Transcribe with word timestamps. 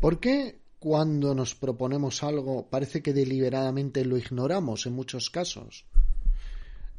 ¿Por 0.00 0.20
qué 0.20 0.60
cuando 0.78 1.34
nos 1.34 1.54
proponemos 1.54 2.22
algo 2.22 2.68
parece 2.68 3.02
que 3.02 3.12
deliberadamente 3.12 4.04
lo 4.04 4.16
ignoramos 4.16 4.86
en 4.86 4.92
muchos 4.92 5.30
casos? 5.30 5.86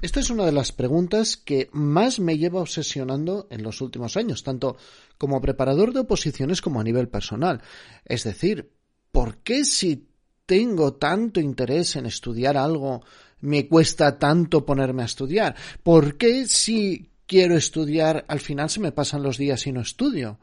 Esta 0.02 0.22
es 0.22 0.30
una 0.30 0.46
de 0.46 0.54
las 0.54 0.72
preguntas 0.72 1.36
que 1.36 1.70
más 1.74 2.20
me 2.20 2.38
lleva 2.38 2.62
obsesionando 2.62 3.48
en 3.50 3.64
los 3.64 3.82
últimos 3.82 4.16
años, 4.16 4.44
tanto 4.44 4.78
como 5.18 5.42
preparador 5.42 5.92
de 5.92 6.00
oposiciones 6.00 6.62
como 6.62 6.80
a 6.80 6.86
nivel 6.86 7.10
personal. 7.10 7.62
Es 8.06 8.24
decir, 8.24 8.72
¿por 9.12 9.40
qué 9.40 9.66
si 9.66 10.08
tengo 10.46 10.94
tanto 10.94 11.42
interés 11.42 11.98
en 11.98 12.06
estudiar 12.06 12.56
algo, 12.56 13.04
me 13.42 13.68
cuesta 13.68 14.18
tanto 14.18 14.66
ponerme 14.66 15.02
a 15.02 15.06
estudiar? 15.06 15.56
¿Por 15.84 16.18
qué 16.18 16.46
si 16.48 17.12
quiero 17.26 17.58
estudiar 17.58 18.24
al 18.30 18.40
final 18.40 18.70
se 18.70 18.80
me 18.80 18.94
pasan 18.94 19.22
los 19.22 19.38
días 19.38 19.68
y 19.68 19.74
no 19.74 19.82
estudio? 19.82 20.40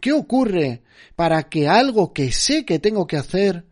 ¿Qué 0.00 0.12
ocurre 0.12 0.82
para 1.16 1.44
que 1.44 1.68
algo 1.68 2.12
que 2.12 2.32
sé 2.32 2.64
que 2.64 2.78
tengo 2.78 3.06
que 3.06 3.16
hacer 3.16 3.66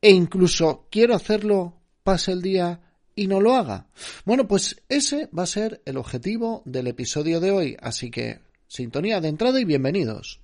e 0.00 0.10
incluso 0.10 0.86
quiero 0.90 1.14
hacerlo 1.14 1.80
pase 2.02 2.32
el 2.32 2.42
día 2.42 2.80
y 3.14 3.26
no 3.26 3.40
lo 3.40 3.54
haga? 3.54 3.88
Bueno, 4.24 4.46
pues 4.46 4.82
ese 4.88 5.28
va 5.36 5.44
a 5.44 5.46
ser 5.46 5.82
el 5.84 5.96
objetivo 5.96 6.62
del 6.64 6.88
episodio 6.88 7.40
de 7.40 7.50
hoy, 7.50 7.76
así 7.80 8.10
que 8.10 8.40
sintonía 8.66 9.20
de 9.20 9.28
entrada 9.28 9.60
y 9.60 9.64
bienvenidos. 9.64 10.40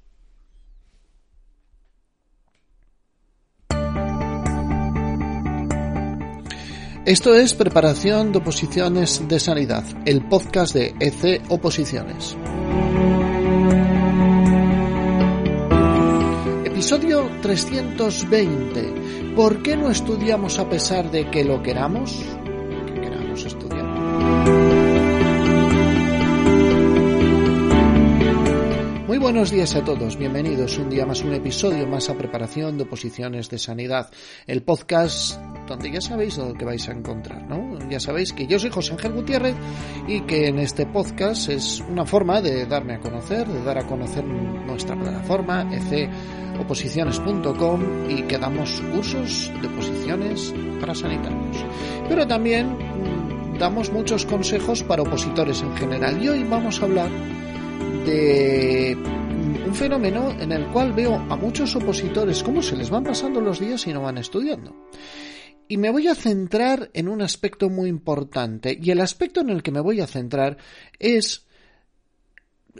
Esto 7.07 7.35
es 7.35 7.55
Preparación 7.55 8.31
de 8.31 8.39
Oposiciones 8.39 9.27
de 9.27 9.41
Sanidad, 9.41 9.85
el 10.05 10.29
podcast 10.29 10.75
de 10.75 10.95
EC 11.01 11.43
Oposiciones. 11.49 12.37
Episodio 16.81 17.29
320. 17.43 19.35
¿Por 19.37 19.63
qué 19.63 19.77
no 19.77 19.91
estudiamos 19.91 20.59
a 20.59 20.67
pesar 20.67 21.11
de 21.11 21.31
que 21.31 21.45
lo 21.45 21.63
queramos? 21.63 22.19
Que 22.87 22.95
queramos 23.03 23.45
estudiar. 23.45 23.85
Muy 29.07 29.19
buenos 29.19 29.51
días 29.51 29.77
a 29.77 29.85
todos, 29.85 30.17
bienvenidos 30.17 30.79
un 30.79 30.89
día 30.89 31.05
más, 31.05 31.21
un 31.23 31.35
episodio 31.35 31.87
más 31.87 32.09
a 32.09 32.17
preparación 32.17 32.79
de 32.79 32.85
oposiciones 32.85 33.51
de 33.51 33.59
sanidad, 33.59 34.11
el 34.47 34.63
podcast 34.63 35.39
donde 35.67 35.91
ya 35.91 36.01
sabéis 36.01 36.39
lo 36.39 36.55
que 36.55 36.65
vais 36.65 36.89
a 36.89 36.93
encontrar, 36.93 37.47
¿no? 37.47 37.79
Ya 37.91 38.01
sabéis 38.01 38.33
que 38.33 38.47
yo 38.47 38.59
soy 38.59 38.71
José 38.71 38.95
Ángel 38.95 39.13
Gutiérrez 39.13 39.55
y 40.09 40.23
que 40.23 40.49
en 40.49 40.59
este 40.59 40.87
podcast 40.87 41.51
es 41.51 41.81
una 41.89 42.07
forma 42.07 42.41
de 42.41 42.65
darme 42.65 42.95
a 42.95 43.01
conocer, 43.01 43.47
de 43.47 43.63
dar 43.63 43.79
a 43.79 43.87
conocer 43.87 44.25
nuestra 44.25 44.99
plataforma, 44.99 45.69
ecoposiciones.com 46.61 48.11
y 48.11 48.23
que 48.25 48.37
damos 48.37 48.83
cursos 48.93 49.51
de 49.63 49.67
oposiciones 49.67 50.55
para 50.79 50.95
sanitarios. 50.95 51.65
Pero 52.07 52.27
también 52.27 52.69
mm, 52.69 53.59
damos 53.59 53.91
muchos 53.91 54.27
consejos 54.27 54.83
para 54.83 55.03
opositores 55.03 55.63
en 55.63 55.75
general 55.77 56.23
y 56.23 56.29
hoy 56.29 56.45
vamos 56.45 56.81
a 56.81 56.85
hablar 56.85 57.11
de 58.05 58.95
un 59.67 59.75
fenómeno 59.75 60.33
en 60.39 60.53
el 60.53 60.67
cual 60.67 60.93
veo 60.93 61.15
a 61.15 61.37
muchos 61.37 61.75
opositores 61.77 62.43
cómo 62.43 62.61
se 62.61 62.77
les 62.77 62.91
van 62.91 63.05
pasando 63.05 63.41
los 63.41 63.59
días 63.59 63.87
y 63.87 63.93
no 63.95 64.03
van 64.03 64.19
estudiando. 64.19 64.75
Y 65.67 65.79
me 65.79 65.91
voy 65.91 66.09
a 66.09 66.15
centrar 66.15 66.91
en 66.93 67.09
un 67.09 67.23
aspecto 67.23 67.71
muy 67.71 67.89
importante. 67.89 68.77
Y 68.79 68.91
el 68.91 69.01
aspecto 69.01 69.41
en 69.41 69.51
el 69.51 69.63
que 69.63 69.71
me 69.71 69.81
voy 69.81 70.01
a 70.01 70.07
centrar 70.07 70.59
es 70.99 71.47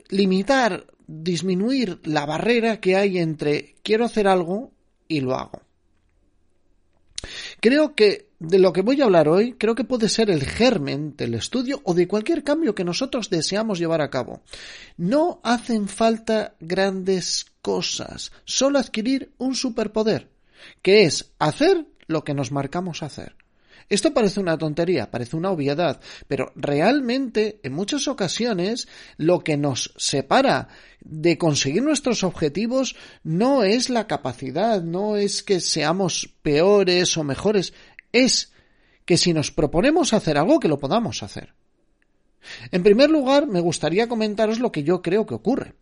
limitar, 0.09 0.87
disminuir 1.11 2.01
la 2.05 2.25
barrera 2.25 2.81
que 2.81 2.97
hay 2.97 3.19
entre 3.19 3.75
quiero 3.83 4.05
hacer 4.05 4.29
algo 4.29 4.73
y 5.09 5.21
lo 5.21 5.35
hago. 5.35 5.63
Creo 7.61 7.95
que 7.95 8.31
de 8.39 8.59
lo 8.59 8.73
que 8.73 8.81
voy 8.81 9.01
a 9.01 9.05
hablar 9.05 9.29
hoy, 9.29 9.53
creo 9.53 9.75
que 9.75 9.85
puede 9.85 10.09
ser 10.09 10.31
el 10.31 10.45
germen 10.45 11.15
del 11.17 11.35
estudio 11.35 11.81
o 11.85 11.93
de 11.93 12.09
cualquier 12.09 12.43
cambio 12.43 12.75
que 12.75 12.85
nosotros 12.85 13.29
deseamos 13.29 13.79
llevar 13.79 14.01
a 14.01 14.09
cabo. 14.09 14.41
No 14.97 15.41
hacen 15.43 15.89
falta 15.89 16.55
grandes 16.61 17.47
cosas, 17.61 18.33
solo 18.45 18.79
adquirir 18.79 19.33
un 19.37 19.55
superpoder, 19.55 20.31
que 20.81 21.05
es 21.05 21.33
hacer 21.39 21.87
lo 22.07 22.25
que 22.25 22.33
nos 22.33 22.51
marcamos 22.51 23.03
hacer. 23.03 23.37
Esto 23.91 24.15
parece 24.15 24.39
una 24.39 24.57
tontería, 24.57 25.11
parece 25.11 25.37
una 25.37 25.51
obviedad, 25.51 26.01
pero 26.29 26.53
realmente 26.55 27.59
en 27.65 27.73
muchas 27.73 28.07
ocasiones 28.07 28.87
lo 29.17 29.41
que 29.41 29.57
nos 29.57 29.93
separa 29.97 30.69
de 31.01 31.37
conseguir 31.37 31.83
nuestros 31.83 32.23
objetivos 32.23 32.95
no 33.25 33.65
es 33.65 33.91
la 33.91 34.07
capacidad, 34.07 34.81
no 34.81 35.17
es 35.17 35.43
que 35.43 35.61
seamos 35.61 36.33
peores 36.43 37.17
o 37.17 37.25
mejores, 37.25 37.75
es 38.13 38.53
que 39.05 39.17
si 39.17 39.33
nos 39.33 39.51
proponemos 39.51 40.13
hacer 40.13 40.39
algo 40.39 40.61
que 40.61 40.69
lo 40.69 40.79
podamos 40.79 41.25
hacer. 41.25 41.53
En 42.71 42.85
primer 42.85 43.11
lugar, 43.11 43.49
me 43.49 43.61
gustaría 43.61 44.09
comentaros 44.09 44.61
lo 44.61 44.71
que 44.71 44.85
yo 44.85 45.03
creo 45.03 45.27
que 45.27 45.35
ocurre. 45.35 45.75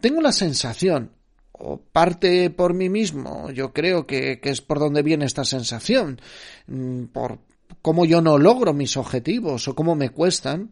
Tengo 0.00 0.20
la 0.20 0.32
sensación, 0.32 1.12
o 1.52 1.80
parte 1.80 2.50
por 2.50 2.74
mí 2.74 2.88
mismo, 2.88 3.50
yo 3.52 3.72
creo 3.72 4.04
que, 4.04 4.40
es 4.42 4.60
por 4.60 4.80
donde 4.80 5.02
viene 5.02 5.26
esta 5.26 5.44
sensación, 5.44 6.20
mm, 6.66 7.04
por 7.04 7.38
cómo 7.82 8.04
yo 8.04 8.22
no 8.22 8.38
logro 8.38 8.72
mis 8.72 8.96
objetivos 8.96 9.68
o 9.68 9.74
cómo 9.74 9.94
me 9.94 10.10
cuestan, 10.10 10.70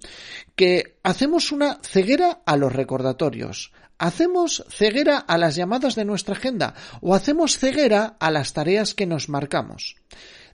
que 0.57 0.99
hacemos 1.03 1.53
una 1.53 1.79
ceguera 1.83 2.41
a 2.47 2.57
los 2.57 2.73
recordatorios, 2.73 3.73
hacemos 3.99 4.65
ceguera 4.71 5.19
a 5.19 5.37
las 5.37 5.57
llamadas 5.57 5.95
de 5.95 6.07
nuestra 6.07 6.35
agenda 6.35 6.75
o 7.03 7.15
hacemos 7.15 7.59
ceguera 7.59 8.17
a 8.19 8.31
las 8.31 8.53
tareas 8.53 8.95
que 8.95 9.07
nos 9.07 9.29
marcamos. 9.29 9.97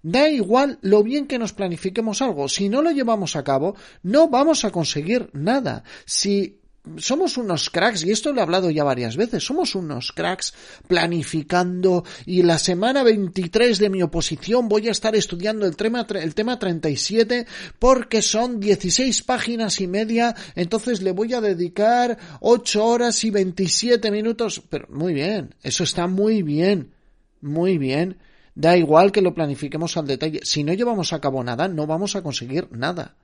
Da 0.03 0.28
igual 0.28 0.78
lo 0.83 1.03
bien 1.03 1.27
que 1.27 1.39
nos 1.39 1.53
planifiquemos 1.53 2.22
algo, 2.22 2.49
si 2.49 2.69
no 2.69 2.83
lo 2.83 2.91
llevamos 2.91 3.34
a 3.34 3.44
cabo, 3.44 3.75
no 4.03 4.28
vamos 4.28 4.65
a 4.65 4.71
conseguir 4.71 5.31
nada. 5.33 5.84
Si 6.05 6.61
somos 6.98 7.36
unos 7.36 7.70
cracks, 7.70 8.04
y 8.04 8.10
esto 8.10 8.32
lo 8.32 8.41
he 8.41 8.42
hablado 8.42 8.70
ya 8.70 8.84
varias 8.84 9.16
veces, 9.16 9.44
somos 9.44 9.74
unos 9.74 10.12
cracks 10.12 10.54
planificando 10.86 12.04
y 12.24 12.42
la 12.42 12.58
semana 12.58 13.02
23 13.02 13.78
de 13.78 13.91
mi 13.91 14.02
oposición 14.02 14.69
voy 14.69 14.88
a 14.88 14.92
estar 14.92 15.14
estudiando 15.16 15.66
el 15.66 15.76
tema, 15.76 16.06
el 16.08 16.34
tema 16.34 16.58
37 16.58 17.46
porque 17.78 18.22
son 18.22 18.60
16 18.60 19.22
páginas 19.22 19.80
y 19.80 19.86
media, 19.86 20.34
entonces 20.54 21.02
le 21.02 21.12
voy 21.12 21.34
a 21.34 21.41
dedicar 21.41 22.19
8 22.41 22.84
horas 22.84 23.25
y 23.25 23.30
27 23.30 24.10
minutos, 24.10 24.62
pero 24.69 24.86
muy 24.91 25.12
bien, 25.14 25.54
eso 25.62 25.84
está 25.84 26.06
muy 26.06 26.42
bien, 26.42 26.92
muy 27.41 27.78
bien. 27.78 28.19
Da 28.54 28.75
igual 28.75 29.12
que 29.12 29.20
lo 29.20 29.34
planifiquemos 29.34 29.98
al 29.98 30.06
detalle. 30.06 30.41
Si 30.42 30.64
no 30.64 30.72
llevamos 30.72 31.12
a 31.12 31.20
cabo 31.20 31.44
nada, 31.44 31.69
no 31.69 31.86
vamos 31.86 32.16
a 32.16 32.22
conseguir 32.22 32.69
nada. 32.70 33.14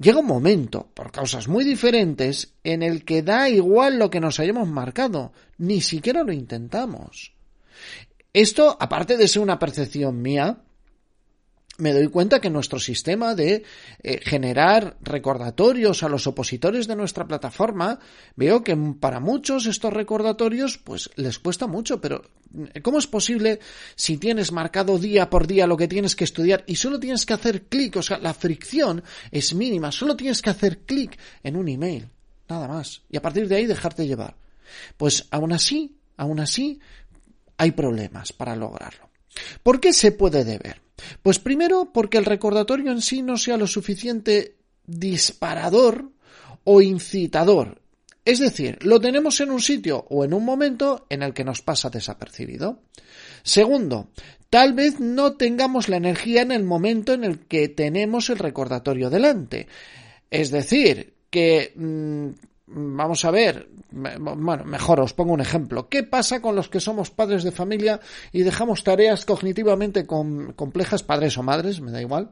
Llega 0.00 0.20
un 0.20 0.26
momento, 0.26 0.88
por 0.94 1.10
causas 1.10 1.48
muy 1.48 1.64
diferentes, 1.64 2.54
en 2.62 2.84
el 2.84 3.04
que 3.04 3.22
da 3.22 3.48
igual 3.48 3.98
lo 3.98 4.10
que 4.10 4.20
nos 4.20 4.38
hayamos 4.38 4.68
marcado, 4.68 5.32
ni 5.58 5.80
siquiera 5.80 6.22
lo 6.22 6.32
intentamos. 6.32 7.32
Esto, 8.32 8.76
aparte 8.78 9.16
de 9.16 9.26
ser 9.26 9.42
una 9.42 9.58
percepción 9.58 10.22
mía, 10.22 10.62
me 11.78 11.92
doy 11.92 12.08
cuenta 12.08 12.40
que 12.40 12.50
nuestro 12.50 12.80
sistema 12.80 13.36
de 13.36 13.62
eh, 14.02 14.20
generar 14.22 14.96
recordatorios 15.00 16.02
a 16.02 16.08
los 16.08 16.26
opositores 16.26 16.88
de 16.88 16.96
nuestra 16.96 17.26
plataforma, 17.26 18.00
veo 18.34 18.64
que 18.64 18.76
para 18.98 19.20
muchos 19.20 19.66
estos 19.66 19.92
recordatorios 19.92 20.78
pues 20.78 21.08
les 21.14 21.38
cuesta 21.38 21.68
mucho, 21.68 22.00
pero 22.00 22.22
eh, 22.74 22.82
¿cómo 22.82 22.98
es 22.98 23.06
posible 23.06 23.60
si 23.94 24.18
tienes 24.18 24.50
marcado 24.50 24.98
día 24.98 25.30
por 25.30 25.46
día 25.46 25.68
lo 25.68 25.76
que 25.76 25.86
tienes 25.86 26.16
que 26.16 26.24
estudiar 26.24 26.64
y 26.66 26.74
solo 26.74 26.98
tienes 26.98 27.24
que 27.24 27.34
hacer 27.34 27.66
clic, 27.66 27.96
o 27.96 28.02
sea, 28.02 28.18
la 28.18 28.34
fricción 28.34 29.04
es 29.30 29.54
mínima, 29.54 29.92
solo 29.92 30.16
tienes 30.16 30.42
que 30.42 30.50
hacer 30.50 30.80
clic 30.80 31.16
en 31.44 31.56
un 31.56 31.68
email, 31.68 32.08
nada 32.48 32.66
más, 32.66 33.02
y 33.08 33.16
a 33.16 33.22
partir 33.22 33.46
de 33.46 33.54
ahí 33.54 33.66
dejarte 33.66 34.06
llevar. 34.06 34.36
Pues 34.96 35.28
aún 35.30 35.52
así, 35.52 35.96
aún 36.16 36.40
así, 36.40 36.80
hay 37.56 37.70
problemas 37.70 38.32
para 38.32 38.56
lograrlo. 38.56 39.10
¿Por 39.62 39.78
qué 39.78 39.92
se 39.92 40.10
puede 40.10 40.44
deber? 40.44 40.87
Pues 41.22 41.38
primero 41.38 41.90
porque 41.92 42.18
el 42.18 42.24
recordatorio 42.24 42.92
en 42.92 43.02
sí 43.02 43.22
no 43.22 43.36
sea 43.36 43.56
lo 43.56 43.66
suficiente 43.66 44.56
disparador 44.86 46.10
o 46.64 46.80
incitador. 46.80 47.80
Es 48.24 48.40
decir, 48.40 48.78
lo 48.82 49.00
tenemos 49.00 49.40
en 49.40 49.50
un 49.50 49.60
sitio 49.60 50.04
o 50.10 50.24
en 50.24 50.34
un 50.34 50.44
momento 50.44 51.06
en 51.08 51.22
el 51.22 51.32
que 51.32 51.44
nos 51.44 51.62
pasa 51.62 51.88
desapercibido. 51.88 52.82
Segundo, 53.42 54.10
tal 54.50 54.74
vez 54.74 55.00
no 55.00 55.32
tengamos 55.34 55.88
la 55.88 55.96
energía 55.96 56.42
en 56.42 56.52
el 56.52 56.64
momento 56.64 57.14
en 57.14 57.24
el 57.24 57.38
que 57.46 57.68
tenemos 57.68 58.28
el 58.28 58.38
recordatorio 58.38 59.08
delante. 59.08 59.66
Es 60.30 60.50
decir, 60.50 61.14
que 61.30 61.72
mm, 61.74 62.28
vamos 62.70 63.24
a 63.24 63.30
ver, 63.30 63.68
bueno, 63.90 64.64
mejor 64.64 65.00
os 65.00 65.14
pongo 65.14 65.32
un 65.32 65.40
ejemplo. 65.40 65.88
¿Qué 65.88 66.02
pasa 66.02 66.40
con 66.40 66.54
los 66.54 66.68
que 66.68 66.80
somos 66.80 67.10
padres 67.10 67.42
de 67.42 67.52
familia 67.52 68.00
y 68.32 68.42
dejamos 68.42 68.84
tareas 68.84 69.24
cognitivamente 69.24 70.06
complejas, 70.06 71.02
padres 71.02 71.38
o 71.38 71.42
madres, 71.42 71.80
me 71.80 71.90
da 71.90 72.00
igual? 72.00 72.30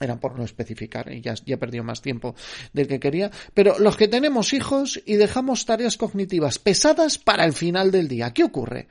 Era 0.00 0.18
por 0.18 0.36
no 0.36 0.44
especificar 0.44 1.10
y 1.12 1.20
ya, 1.20 1.34
ya 1.34 1.54
he 1.54 1.58
perdido 1.58 1.84
más 1.84 2.02
tiempo 2.02 2.34
del 2.72 2.88
que 2.88 3.00
quería. 3.00 3.30
Pero 3.54 3.78
los 3.78 3.96
que 3.96 4.08
tenemos 4.08 4.52
hijos 4.52 5.00
y 5.06 5.14
dejamos 5.14 5.64
tareas 5.64 5.96
cognitivas 5.96 6.58
pesadas 6.58 7.16
para 7.18 7.44
el 7.44 7.52
final 7.52 7.90
del 7.90 8.08
día, 8.08 8.32
¿qué 8.32 8.44
ocurre? 8.44 8.88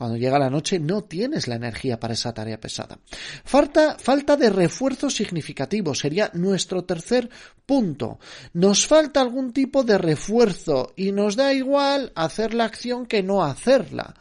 Cuando 0.00 0.16
llega 0.16 0.38
la 0.38 0.48
noche 0.48 0.78
no 0.78 1.04
tienes 1.04 1.46
la 1.46 1.56
energía 1.56 2.00
para 2.00 2.14
esa 2.14 2.32
tarea 2.32 2.58
pesada. 2.58 2.98
Falta, 3.44 3.98
falta 3.98 4.34
de 4.34 4.48
refuerzo 4.48 5.10
significativo 5.10 5.94
sería 5.94 6.30
nuestro 6.32 6.84
tercer 6.86 7.28
punto. 7.66 8.18
Nos 8.54 8.86
falta 8.86 9.20
algún 9.20 9.52
tipo 9.52 9.84
de 9.84 9.98
refuerzo 9.98 10.94
y 10.96 11.12
nos 11.12 11.36
da 11.36 11.52
igual 11.52 12.12
hacer 12.14 12.54
la 12.54 12.64
acción 12.64 13.04
que 13.04 13.22
no 13.22 13.44
hacerla. 13.44 14.14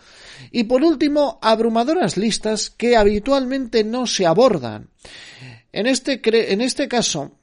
Y 0.52 0.66
por 0.66 0.84
último, 0.84 1.40
abrumadoras 1.42 2.18
listas 2.18 2.70
que 2.70 2.98
habitualmente 2.98 3.86
no 3.86 4.06
se 4.06 4.26
abordan. 4.26 4.90
En 5.72 5.88
este, 5.88 6.20
en 6.52 6.60
este 6.60 6.90
caso, 6.90 7.40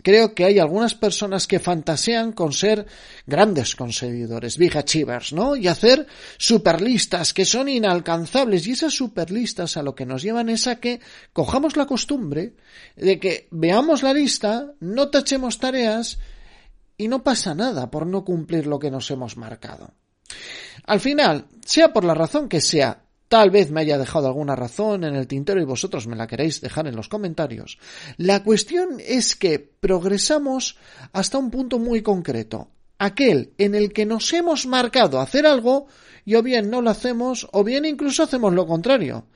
Creo 0.00 0.34
que 0.34 0.46
hay 0.46 0.58
algunas 0.58 0.94
personas 0.94 1.46
que 1.46 1.58
fantasean 1.58 2.32
con 2.32 2.54
ser 2.54 2.86
grandes 3.26 3.76
conseguidores, 3.76 4.56
big 4.56 4.76
achievers, 4.76 5.34
¿no? 5.34 5.54
Y 5.54 5.68
hacer 5.68 6.06
superlistas 6.38 7.34
que 7.34 7.44
son 7.44 7.68
inalcanzables. 7.68 8.66
Y 8.66 8.72
esas 8.72 8.94
superlistas 8.94 9.76
a 9.76 9.82
lo 9.82 9.94
que 9.94 10.06
nos 10.06 10.22
llevan 10.22 10.48
es 10.48 10.66
a 10.66 10.76
que 10.76 11.00
cojamos 11.34 11.76
la 11.76 11.86
costumbre 11.86 12.54
de 12.96 13.20
que 13.20 13.48
veamos 13.50 14.02
la 14.02 14.14
lista, 14.14 14.72
no 14.80 15.10
tachemos 15.10 15.58
tareas 15.58 16.18
y 16.96 17.08
no 17.08 17.22
pasa 17.22 17.54
nada 17.54 17.90
por 17.90 18.06
no 18.06 18.24
cumplir 18.24 18.66
lo 18.66 18.78
que 18.78 18.90
nos 18.90 19.10
hemos 19.10 19.36
marcado. 19.36 19.92
Al 20.86 21.00
final, 21.00 21.48
sea 21.64 21.92
por 21.92 22.04
la 22.04 22.14
razón 22.14 22.48
que 22.48 22.62
sea, 22.62 23.01
Tal 23.32 23.50
vez 23.50 23.70
me 23.70 23.80
haya 23.80 23.96
dejado 23.96 24.26
alguna 24.26 24.54
razón 24.54 25.04
en 25.04 25.14
el 25.14 25.26
tintero 25.26 25.58
y 25.58 25.64
vosotros 25.64 26.06
me 26.06 26.16
la 26.16 26.26
queréis 26.26 26.60
dejar 26.60 26.86
en 26.86 26.94
los 26.94 27.08
comentarios. 27.08 27.78
La 28.18 28.44
cuestión 28.44 28.98
es 29.00 29.36
que 29.36 29.58
progresamos 29.58 30.76
hasta 31.14 31.38
un 31.38 31.50
punto 31.50 31.78
muy 31.78 32.02
concreto, 32.02 32.68
aquel 33.02 33.52
en 33.58 33.74
el 33.74 33.92
que 33.92 34.06
nos 34.06 34.32
hemos 34.32 34.66
marcado 34.66 35.20
hacer 35.20 35.44
algo 35.44 35.88
y 36.24 36.36
o 36.36 36.42
bien 36.42 36.70
no 36.70 36.80
lo 36.82 36.90
hacemos 36.90 37.48
o 37.50 37.64
bien 37.64 37.84
incluso 37.84 38.22
hacemos 38.22 38.54
lo 38.54 38.64
contrario. 38.64 39.26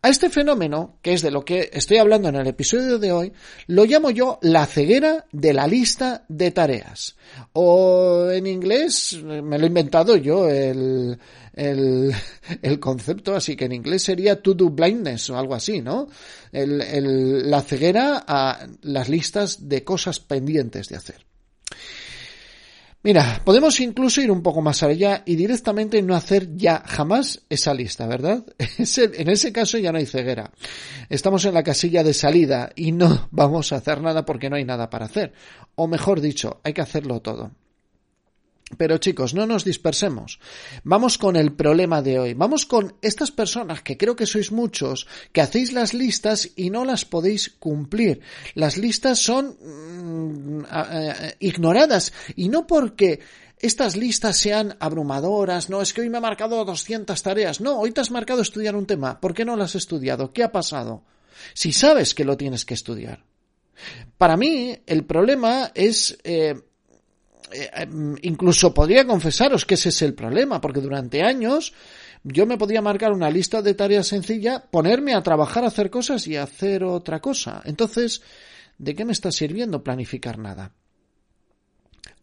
A 0.00 0.08
este 0.08 0.30
fenómeno, 0.30 0.98
que 1.02 1.12
es 1.12 1.22
de 1.22 1.32
lo 1.32 1.44
que 1.44 1.70
estoy 1.72 1.96
hablando 1.96 2.28
en 2.28 2.36
el 2.36 2.46
episodio 2.46 3.00
de 3.00 3.10
hoy, 3.10 3.32
lo 3.66 3.84
llamo 3.84 4.10
yo 4.10 4.38
la 4.42 4.64
ceguera 4.66 5.26
de 5.32 5.52
la 5.52 5.66
lista 5.66 6.24
de 6.28 6.52
tareas. 6.52 7.16
O 7.52 8.28
en 8.30 8.46
inglés, 8.46 9.20
me 9.24 9.58
lo 9.58 9.64
he 9.64 9.68
inventado 9.68 10.16
yo, 10.16 10.48
el, 10.48 11.18
el, 11.52 12.12
el 12.62 12.78
concepto, 12.78 13.34
así 13.34 13.56
que 13.56 13.64
en 13.64 13.72
inglés 13.72 14.04
sería 14.04 14.40
to 14.40 14.54
do 14.54 14.70
blindness 14.70 15.30
o 15.30 15.36
algo 15.36 15.56
así, 15.56 15.80
¿no? 15.80 16.06
El, 16.52 16.80
el, 16.80 17.50
la 17.50 17.60
ceguera 17.62 18.24
a 18.24 18.68
las 18.82 19.08
listas 19.08 19.68
de 19.68 19.82
cosas 19.82 20.20
pendientes 20.20 20.88
de 20.88 20.96
hacer. 20.96 21.26
Mira, 23.06 23.40
podemos 23.44 23.78
incluso 23.78 24.20
ir 24.20 24.32
un 24.32 24.42
poco 24.42 24.60
más 24.60 24.82
allá 24.82 25.22
y 25.24 25.36
directamente 25.36 26.02
no 26.02 26.16
hacer 26.16 26.56
ya 26.56 26.82
jamás 26.84 27.40
esa 27.48 27.72
lista, 27.72 28.04
¿verdad? 28.08 28.44
en 28.58 29.28
ese 29.30 29.52
caso 29.52 29.78
ya 29.78 29.92
no 29.92 29.98
hay 29.98 30.06
ceguera. 30.06 30.50
Estamos 31.08 31.44
en 31.44 31.54
la 31.54 31.62
casilla 31.62 32.02
de 32.02 32.12
salida 32.12 32.70
y 32.74 32.90
no 32.90 33.28
vamos 33.30 33.72
a 33.72 33.76
hacer 33.76 34.02
nada 34.02 34.24
porque 34.24 34.50
no 34.50 34.56
hay 34.56 34.64
nada 34.64 34.90
para 34.90 35.04
hacer. 35.04 35.32
O 35.76 35.86
mejor 35.86 36.20
dicho, 36.20 36.58
hay 36.64 36.72
que 36.72 36.80
hacerlo 36.80 37.20
todo. 37.20 37.52
Pero 38.76 38.98
chicos, 38.98 39.32
no 39.32 39.46
nos 39.46 39.64
dispersemos. 39.64 40.40
Vamos 40.82 41.18
con 41.18 41.36
el 41.36 41.52
problema 41.52 42.02
de 42.02 42.18
hoy. 42.18 42.34
Vamos 42.34 42.66
con 42.66 42.96
estas 43.00 43.30
personas, 43.30 43.82
que 43.82 43.96
creo 43.96 44.16
que 44.16 44.26
sois 44.26 44.50
muchos, 44.50 45.06
que 45.32 45.40
hacéis 45.40 45.72
las 45.72 45.94
listas 45.94 46.50
y 46.56 46.70
no 46.70 46.84
las 46.84 47.04
podéis 47.04 47.48
cumplir. 47.60 48.20
Las 48.54 48.76
listas 48.76 49.20
son 49.20 49.56
mm, 49.62 50.64
ignoradas 51.38 52.12
y 52.34 52.48
no 52.48 52.66
porque 52.66 53.20
estas 53.58 53.96
listas 53.96 54.36
sean 54.36 54.76
abrumadoras, 54.80 55.70
no, 55.70 55.80
es 55.80 55.94
que 55.94 56.00
hoy 56.00 56.10
me 56.10 56.18
ha 56.18 56.20
marcado 56.20 56.64
200 56.64 57.22
tareas. 57.22 57.60
No, 57.60 57.78
hoy 57.78 57.92
te 57.92 58.00
has 58.00 58.10
marcado 58.10 58.42
estudiar 58.42 58.74
un 58.74 58.86
tema. 58.86 59.20
¿Por 59.20 59.32
qué 59.32 59.44
no 59.44 59.54
lo 59.54 59.62
has 59.62 59.76
estudiado? 59.76 60.32
¿Qué 60.32 60.42
ha 60.42 60.50
pasado? 60.50 61.04
Si 61.54 61.72
sabes 61.72 62.14
que 62.14 62.24
lo 62.24 62.36
tienes 62.36 62.64
que 62.64 62.74
estudiar. 62.74 63.24
Para 64.18 64.36
mí, 64.36 64.76
el 64.86 65.04
problema 65.04 65.70
es 65.74 66.18
eh, 66.24 66.60
eh, 67.52 67.70
em, 67.74 68.16
incluso 68.22 68.74
podría 68.74 69.06
confesaros 69.06 69.64
que 69.64 69.74
ese 69.74 69.90
es 69.90 70.02
el 70.02 70.14
problema, 70.14 70.60
porque 70.60 70.80
durante 70.80 71.22
años 71.22 71.72
yo 72.24 72.46
me 72.46 72.58
podía 72.58 72.82
marcar 72.82 73.12
una 73.12 73.30
lista 73.30 73.62
de 73.62 73.74
tareas 73.74 74.08
sencilla, 74.08 74.64
ponerme 74.70 75.14
a 75.14 75.22
trabajar, 75.22 75.64
a 75.64 75.68
hacer 75.68 75.90
cosas 75.90 76.26
y 76.26 76.36
hacer 76.36 76.82
otra 76.84 77.20
cosa. 77.20 77.62
Entonces, 77.64 78.22
¿de 78.78 78.94
qué 78.94 79.04
me 79.04 79.12
está 79.12 79.30
sirviendo 79.30 79.84
planificar 79.84 80.38
nada? 80.38 80.72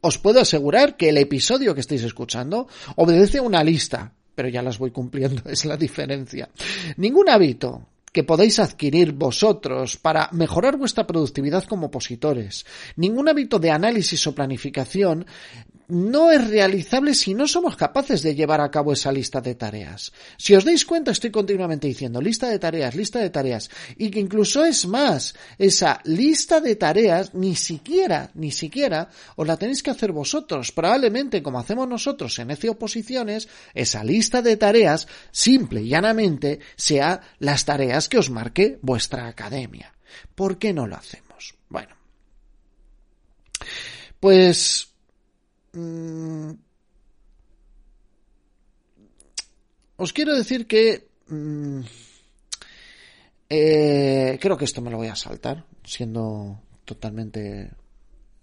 Os 0.02 0.18
puedo 0.18 0.42
asegurar 0.42 0.98
que 0.98 1.10
el 1.10 1.18
episodio 1.18 1.74
que 1.74 1.80
estáis 1.80 2.04
escuchando 2.04 2.68
obedece 2.98 3.38
a 3.38 3.44
una 3.44 3.64
lista, 3.64 4.14
pero 4.36 4.50
ya 4.50 4.62
las 4.62 4.78
voy 4.78 4.92
cumpliendo, 4.92 5.44
es 5.50 5.64
la 5.64 5.78
diferencia. 5.78 6.50
Ningún 6.98 7.30
hábito 7.30 7.88
que 8.14 8.24
podéis 8.24 8.60
adquirir 8.60 9.12
vosotros 9.12 9.98
para 9.98 10.30
mejorar 10.32 10.78
vuestra 10.78 11.06
productividad 11.06 11.66
como 11.66 11.88
opositores. 11.88 12.66
Ningún 12.96 13.28
hábito 13.28 13.60
de 13.60 13.72
análisis 13.72 14.26
o 14.28 14.36
planificación 14.36 15.26
no 15.88 16.32
es 16.32 16.48
realizable 16.48 17.14
si 17.14 17.34
no 17.34 17.48
somos 17.48 17.76
capaces 17.76 18.24
de 18.24 18.36
llevar 18.36 18.62
a 18.62 18.72
cabo 18.72 18.94
esa 18.94 19.12
lista 19.12 19.42
de 19.42 19.56
tareas. 19.56 20.14
Si 20.38 20.56
os 20.56 20.64
dais 20.64 20.86
cuenta, 20.86 21.12
estoy 21.12 21.30
continuamente 21.30 21.88
diciendo 21.88 22.22
lista 22.22 22.50
de 22.50 22.60
tareas, 22.60 22.96
lista 22.96 23.20
de 23.20 23.30
tareas, 23.30 23.70
y 23.98 24.10
que 24.10 24.20
incluso 24.20 24.64
es 24.64 24.88
más, 24.88 25.36
esa 25.58 26.00
lista 26.06 26.62
de 26.62 26.76
tareas 26.76 27.34
ni 27.34 27.56
siquiera, 27.56 28.32
ni 28.34 28.52
siquiera 28.52 29.10
os 29.36 29.46
la 29.46 29.58
tenéis 29.58 29.84
que 29.84 29.92
hacer 29.92 30.12
vosotros. 30.12 30.72
Probablemente, 30.72 31.44
como 31.44 31.60
hacemos 31.60 31.88
nosotros 31.88 32.38
en 32.40 32.52
ECE 32.52 32.70
Oposiciones, 32.70 33.48
esa 33.74 34.04
lista 34.04 34.42
de 34.42 34.58
tareas, 34.58 35.08
simple 35.32 35.82
y 35.82 35.90
llanamente, 35.90 36.60
sea 36.76 37.22
las 37.40 37.66
tareas 37.66 38.03
que 38.10 38.18
os 38.18 38.30
marque 38.30 38.80
vuestra 38.82 39.28
academia. 39.28 39.94
¿Por 40.36 40.58
qué 40.58 40.74
no 40.74 40.88
lo 40.88 40.96
hacemos? 40.96 41.56
Bueno. 41.70 41.96
Pues 44.20 44.94
Mm, 45.74 46.52
os 49.98 50.14
quiero 50.14 50.36
decir 50.36 50.68
que 50.68 51.10
mm, 51.28 51.82
eh, 53.50 54.38
creo 54.40 54.58
que 54.58 54.66
esto 54.66 54.82
me 54.82 54.92
lo 54.92 54.98
voy 54.98 55.08
a 55.08 55.16
saltar, 55.16 55.66
siendo 55.84 56.62
totalmente 56.86 57.72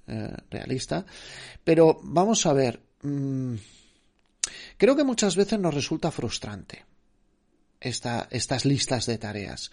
eh, 0.08 0.36
realista, 0.50 1.06
pero 1.62 2.00
vamos 2.02 2.46
a 2.46 2.52
ver, 2.52 2.82
mm, 3.02 3.54
creo 4.76 4.96
que 4.96 5.04
muchas 5.04 5.36
veces 5.36 5.58
nos 5.60 5.74
resulta 5.74 6.10
frustrante 6.10 6.84
estas 7.80 8.64
listas 8.64 9.06
de 9.06 9.18
tareas. 9.18 9.70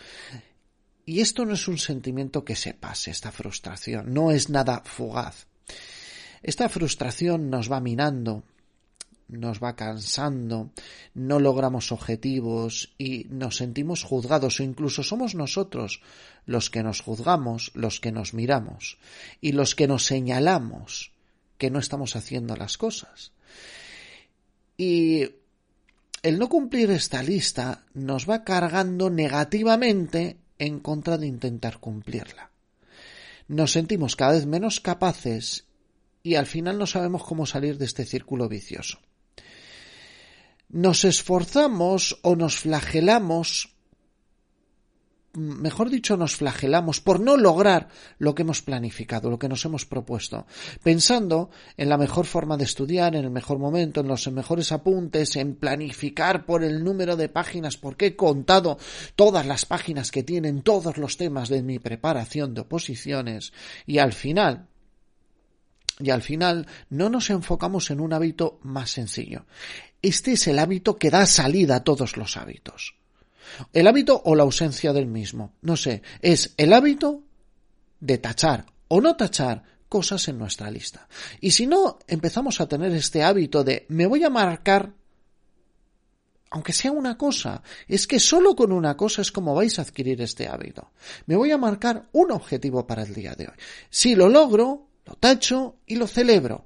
Y 1.06 1.22
esto 1.22 1.46
no 1.46 1.54
es 1.54 1.68
un 1.68 1.78
sentimiento 1.78 2.44
que 2.44 2.56
se 2.56 2.74
pase, 2.74 3.12
esta 3.12 3.32
frustración, 3.32 4.14
no 4.14 4.32
es 4.32 4.50
nada 4.50 4.82
fugaz. 4.86 5.48
Esta 6.44 6.70
frustración 6.70 7.50
nos 7.50 7.72
va 7.72 7.80
minando, 7.80 8.44
nos 9.28 9.62
va 9.62 9.76
cansando, 9.76 10.72
no 11.14 11.40
logramos 11.40 11.92
objetivos 11.92 12.94
y 12.98 13.26
nos 13.30 13.58
sentimos 13.58 14.04
juzgados 14.04 14.60
o 14.60 14.64
incluso 14.64 15.04
somos 15.04 15.36
nosotros 15.36 16.02
los 16.46 16.70
que 16.70 16.84
nos 16.84 17.02
juzgamos, 17.02 17.72
los 17.74 18.00
que 18.00 18.12
nos 18.12 18.34
miramos 18.34 18.98
y 19.42 19.52
los 19.52 19.76
que 19.76 19.88
nos 19.88 20.06
señalamos 20.06 21.12
que 21.58 21.72
no 21.72 21.80
estamos 21.80 22.16
haciendo 22.16 22.56
las 22.56 22.78
cosas. 22.78 23.32
Y 24.78 25.30
el 26.28 26.40
no 26.40 26.50
cumplir 26.50 26.92
esta 26.92 27.24
lista 27.24 27.86
nos 27.94 28.30
va 28.30 28.44
cargando 28.44 29.10
negativamente 29.10 30.36
en 30.60 30.82
contra 30.82 31.18
de 31.18 31.26
intentar 31.26 31.80
cumplirla. 31.80 32.52
Nos 33.48 33.72
sentimos 33.72 34.18
cada 34.18 34.34
vez 34.34 34.46
menos 34.46 34.82
capaces 34.82 35.68
y 36.24 36.36
al 36.36 36.46
final 36.46 36.78
no 36.78 36.86
sabemos 36.86 37.24
cómo 37.24 37.46
salir 37.46 37.78
de 37.78 37.86
este 37.86 38.04
círculo 38.04 38.50
vicioso. 38.50 39.00
Nos 40.68 41.06
esforzamos 41.06 42.20
o 42.24 42.36
nos 42.36 42.58
flagelamos, 42.58 43.77
mejor 45.38 45.90
dicho, 45.90 46.18
nos 46.18 46.36
flagelamos 46.36 47.00
por 47.00 47.20
no 47.20 47.38
lograr 47.38 47.90
lo 48.18 48.34
que 48.34 48.42
hemos 48.42 48.62
planificado, 48.62 49.30
lo 49.30 49.40
que 49.40 49.48
nos 49.48 49.64
hemos 49.66 49.86
propuesto, 49.86 50.48
pensando 50.84 51.50
en 51.78 51.90
la 51.90 51.98
mejor 51.98 52.26
forma 52.26 52.58
de 52.58 52.64
estudiar, 52.64 53.16
en 53.16 53.24
el 53.24 53.30
mejor 53.30 53.60
momento, 53.60 54.02
en 54.02 54.08
los 54.08 54.28
mejores 54.32 54.72
apuntes, 54.72 55.36
en 55.36 55.56
planificar 55.56 56.46
por 56.46 56.64
el 56.64 56.84
número 56.84 57.16
de 57.16 57.30
páginas, 57.30 57.78
porque 57.78 58.08
he 58.08 58.16
contado 58.16 58.78
todas 59.16 59.46
las 59.46 59.66
páginas 59.66 60.12
que 60.12 60.24
tienen 60.24 60.64
todos 60.64 60.98
los 60.98 61.18
temas 61.18 61.50
de 61.50 61.64
mi 61.64 61.80
preparación 61.80 62.54
de 62.54 62.62
oposiciones, 62.62 63.54
y 63.86 64.00
al 64.00 64.14
final, 64.14 64.68
y 66.00 66.10
al 66.10 66.22
final 66.22 66.68
no 66.90 67.10
nos 67.10 67.30
enfocamos 67.30 67.92
en 67.92 68.00
un 68.00 68.14
hábito 68.14 68.60
más 68.64 68.92
sencillo. 68.92 69.46
Este 70.02 70.34
es 70.34 70.48
el 70.48 70.60
hábito 70.60 70.98
que 70.98 71.10
da 71.10 71.26
salida 71.26 71.78
a 71.78 71.84
todos 71.84 72.18
los 72.18 72.38
hábitos. 72.38 72.96
El 73.74 73.88
hábito 73.88 74.22
o 74.26 74.36
la 74.36 74.44
ausencia 74.44 74.94
del 74.94 75.08
mismo. 75.08 75.54
No 75.62 75.78
sé, 75.78 76.02
es 76.22 76.54
el 76.58 76.74
hábito 76.74 77.24
de 78.00 78.18
tachar 78.18 78.66
o 78.88 79.02
no 79.02 79.16
tachar 79.16 79.64
cosas 79.90 80.28
en 80.28 80.38
nuestra 80.38 80.70
lista. 80.70 81.08
Y 81.42 81.52
si 81.52 81.68
no 81.68 82.00
empezamos 82.08 82.60
a 82.62 82.68
tener 82.68 82.92
este 82.94 83.24
hábito 83.24 83.64
de 83.64 83.86
me 83.90 84.06
voy 84.06 84.24
a 84.24 84.30
marcar 84.30 84.94
aunque 86.50 86.74
sea 86.74 86.92
una 86.92 87.18
cosa, 87.18 87.62
es 87.88 88.08
que 88.08 88.20
solo 88.20 88.56
con 88.56 88.72
una 88.72 88.96
cosa 88.96 89.22
es 89.22 89.32
como 89.32 89.54
vais 89.54 89.80
a 89.80 89.82
adquirir 89.82 90.22
este 90.22 90.48
hábito. 90.48 90.92
Me 91.26 91.36
voy 91.36 91.52
a 91.52 91.58
marcar 91.58 92.08
un 92.14 92.32
objetivo 92.32 92.88
para 92.88 93.04
el 93.04 93.14
día 93.14 93.36
de 93.36 93.48
hoy. 93.48 93.54
Si 93.90 94.16
lo 94.16 94.30
logro, 94.30 94.88
lo 95.06 95.16
tacho 95.16 95.76
y 95.86 95.96
lo 95.96 96.08
celebro. 96.08 96.66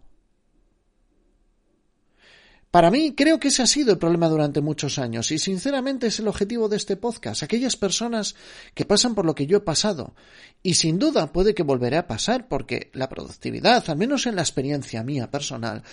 Para 2.71 2.89
mí 2.89 3.13
creo 3.13 3.37
que 3.37 3.49
ese 3.49 3.61
ha 3.61 3.67
sido 3.67 3.91
el 3.91 3.97
problema 3.97 4.29
durante 4.29 4.61
muchos 4.61 4.97
años 4.97 5.29
y 5.33 5.39
sinceramente 5.39 6.07
es 6.07 6.19
el 6.19 6.29
objetivo 6.29 6.69
de 6.69 6.77
este 6.77 6.95
podcast, 6.95 7.43
aquellas 7.43 7.75
personas 7.75 8.33
que 8.73 8.85
pasan 8.85 9.13
por 9.13 9.25
lo 9.25 9.35
que 9.35 9.45
yo 9.45 9.57
he 9.57 9.61
pasado 9.61 10.15
y 10.63 10.75
sin 10.75 10.97
duda 10.97 11.33
puede 11.33 11.53
que 11.53 11.63
volveré 11.63 11.97
a 11.97 12.07
pasar 12.07 12.47
porque 12.47 12.89
la 12.93 13.09
productividad, 13.09 13.89
al 13.89 13.97
menos 13.97 14.25
en 14.25 14.37
la 14.37 14.41
experiencia 14.41 15.03
mía 15.03 15.29
personal, 15.29 15.83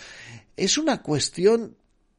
es 0.56 0.78
una 0.78 1.02
cuestión 1.02 1.76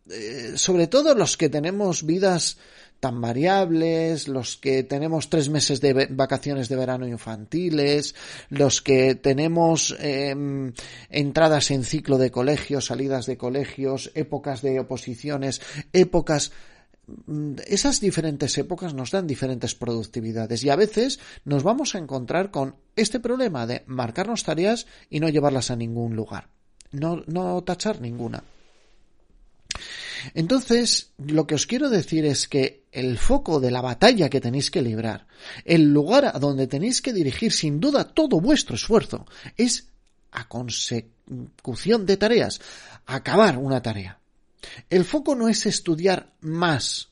eh, 0.10 0.54
sobre 0.56 0.88
todo 0.88 1.14
los 1.14 1.38
que 1.38 1.50
tenemos 1.50 2.04
vidas 2.04 2.58
tan 3.00 3.22
variables, 3.22 4.28
los 4.28 4.58
que 4.58 4.84
tenemos 4.84 5.30
tres 5.30 5.50
meses 5.50 5.80
de 5.82 6.08
vacaciones 6.10 6.68
de 6.68 6.76
verano 6.76 7.08
infantiles, 7.08 8.16
los 8.50 8.82
que 8.82 9.16
tenemos 9.16 9.96
em, 10.00 10.74
entradas 11.10 11.72
en 11.72 11.84
ciclo 11.84 12.18
de 12.18 12.32
colegios, 12.32 12.86
salidas 12.86 13.26
de 13.26 13.38
colegios, 13.38 14.12
épocas 14.16 14.62
de 14.62 14.80
oposiciones, 14.80 15.62
épocas 15.94 16.52
mm, 17.08 17.56
esas 17.68 18.02
diferentes 18.02 18.58
épocas 18.58 18.94
nos 18.94 19.12
dan 19.12 19.28
diferentes 19.28 19.76
productividades 19.76 20.64
y 20.64 20.70
a 20.70 20.76
veces 20.76 21.20
nos 21.46 21.64
vamos 21.64 21.96
a 21.96 22.00
encontrar 22.00 22.52
con 22.52 22.76
este 22.96 23.20
problema 23.20 23.66
de 23.66 23.84
marcarnos 23.88 24.44
tareas 24.44 24.88
y 25.10 25.22
no 25.22 25.30
llevarlas 25.30 25.72
a 25.72 25.78
ningún 25.78 26.16
lugar, 26.16 26.50
no, 26.92 27.24
no 27.28 27.64
tachar 27.64 28.02
ninguna. 28.02 28.44
Entonces, 30.34 31.12
lo 31.18 31.48
que 31.48 31.56
os 31.56 31.66
quiero 31.66 31.90
decir 31.90 32.26
es 32.26 32.48
que 32.48 32.84
el 32.92 33.18
foco 33.18 33.60
de 33.60 33.72
la 33.72 33.82
batalla 33.82 34.30
que 34.30 34.42
tenéis 34.42 34.72
que 34.72 34.82
librar, 34.82 35.28
el 35.66 35.94
lugar 35.94 36.26
a 36.26 36.40
donde 36.40 36.68
tenéis 36.68 37.02
que 37.02 37.14
dirigir 37.14 37.52
sin 37.52 37.80
duda 37.80 38.04
todo 38.04 38.40
vuestro 38.40 38.76
esfuerzo, 38.76 39.26
es 39.58 39.90
a 40.32 40.48
consecución 40.48 42.06
de 42.06 42.18
tareas, 42.18 42.62
acabar 43.06 43.58
una 43.58 43.82
tarea. 43.82 44.20
El 44.90 45.06
foco 45.06 45.36
no 45.36 45.48
es 45.48 45.66
estudiar 45.66 46.34
más, 46.42 47.10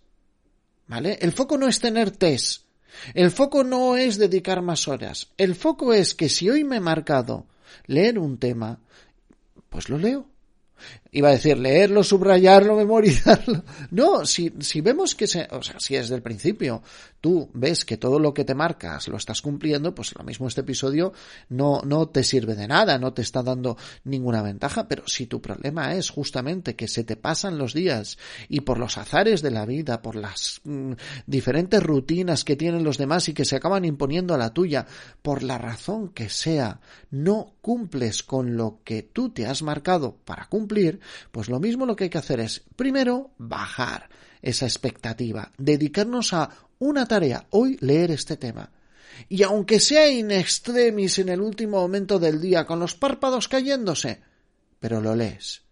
¿vale? 0.87 1.17
El 1.21 1.31
foco 1.31 1.57
no 1.57 1.67
es 1.67 1.79
tener 1.79 2.11
test. 2.11 2.63
El 3.13 3.31
foco 3.31 3.63
no 3.63 3.95
es 3.95 4.17
dedicar 4.17 4.61
más 4.61 4.87
horas. 4.87 5.29
El 5.37 5.55
foco 5.55 5.93
es 5.93 6.15
que 6.15 6.29
si 6.29 6.49
hoy 6.49 6.63
me 6.63 6.77
he 6.77 6.81
marcado 6.81 7.45
leer 7.85 8.17
un 8.17 8.37
tema, 8.37 8.79
pues 9.69 9.89
lo 9.89 9.97
leo. 9.97 10.27
Iba 11.11 11.29
a 11.29 11.31
decir 11.31 11.57
leerlo, 11.57 12.03
subrayarlo, 12.03 12.75
memorizarlo. 12.75 13.63
No, 13.91 14.25
si, 14.25 14.53
si 14.59 14.81
vemos 14.81 15.15
que 15.15 15.27
se, 15.27 15.47
o 15.51 15.61
sea, 15.63 15.79
si 15.79 15.95
desde 15.95 16.15
el 16.15 16.21
principio 16.21 16.83
tú 17.27 17.49
ves 17.53 17.83
que 17.83 17.97
todo 17.97 18.19
lo 18.19 18.33
que 18.33 18.45
te 18.45 18.55
marcas 18.55 19.09
lo 19.09 19.17
estás 19.17 19.41
cumpliendo, 19.41 19.93
pues 19.93 20.15
lo 20.17 20.23
mismo 20.23 20.47
este 20.47 20.61
episodio 20.61 21.11
no, 21.49 21.81
no 21.83 22.07
te 22.07 22.23
sirve 22.23 22.55
de 22.55 22.69
nada, 22.69 22.97
no 22.97 23.11
te 23.11 23.21
está 23.21 23.43
dando 23.43 23.75
ninguna 24.05 24.41
ventaja, 24.41 24.87
pero 24.87 25.05
si 25.07 25.27
tu 25.27 25.41
problema 25.41 25.93
es 25.95 26.09
justamente 26.09 26.77
que 26.77 26.87
se 26.87 27.03
te 27.03 27.17
pasan 27.17 27.57
los 27.57 27.73
días 27.73 28.17
y 28.47 28.61
por 28.61 28.77
los 28.77 28.97
azares 28.97 29.41
de 29.41 29.51
la 29.51 29.65
vida, 29.65 30.01
por 30.01 30.15
las 30.15 30.61
mm, 30.63 30.93
diferentes 31.25 31.83
rutinas 31.83 32.45
que 32.45 32.55
tienen 32.55 32.85
los 32.85 32.97
demás 32.97 33.27
y 33.27 33.33
que 33.33 33.43
se 33.43 33.57
acaban 33.57 33.83
imponiendo 33.83 34.33
a 34.33 34.37
la 34.37 34.53
tuya, 34.53 34.87
por 35.21 35.43
la 35.43 35.57
razón 35.57 36.13
que 36.13 36.29
sea, 36.29 36.79
no 37.11 37.57
cumples 37.59 38.23
con 38.23 38.55
lo 38.55 38.79
que 38.85 39.03
tú 39.03 39.31
te 39.31 39.47
has 39.47 39.63
marcado 39.63 40.15
para 40.23 40.45
cumplir, 40.45 41.01
pues 41.33 41.49
lo 41.49 41.59
mismo 41.59 41.85
lo 41.85 41.97
que 41.97 42.05
hay 42.05 42.09
que 42.09 42.19
hacer 42.19 42.39
es, 42.39 42.63
primero, 42.77 43.31
bajar 43.37 44.07
esa 44.41 44.65
expectativa, 44.65 45.51
dedicarnos 45.57 46.33
a 46.33 46.49
una 46.79 47.07
tarea, 47.07 47.45
hoy 47.51 47.77
leer 47.81 48.11
este 48.11 48.37
tema. 48.37 48.71
Y 49.29 49.43
aunque 49.43 49.79
sea 49.79 50.09
in 50.09 50.31
extremis 50.31 51.19
en 51.19 51.29
el 51.29 51.41
último 51.41 51.77
momento 51.77 52.19
del 52.19 52.39
día, 52.39 52.65
con 52.65 52.79
los 52.79 52.95
párpados 52.95 53.47
cayéndose, 53.47 54.21
pero 54.79 55.01
lo 55.01 55.15
lees 55.15 55.63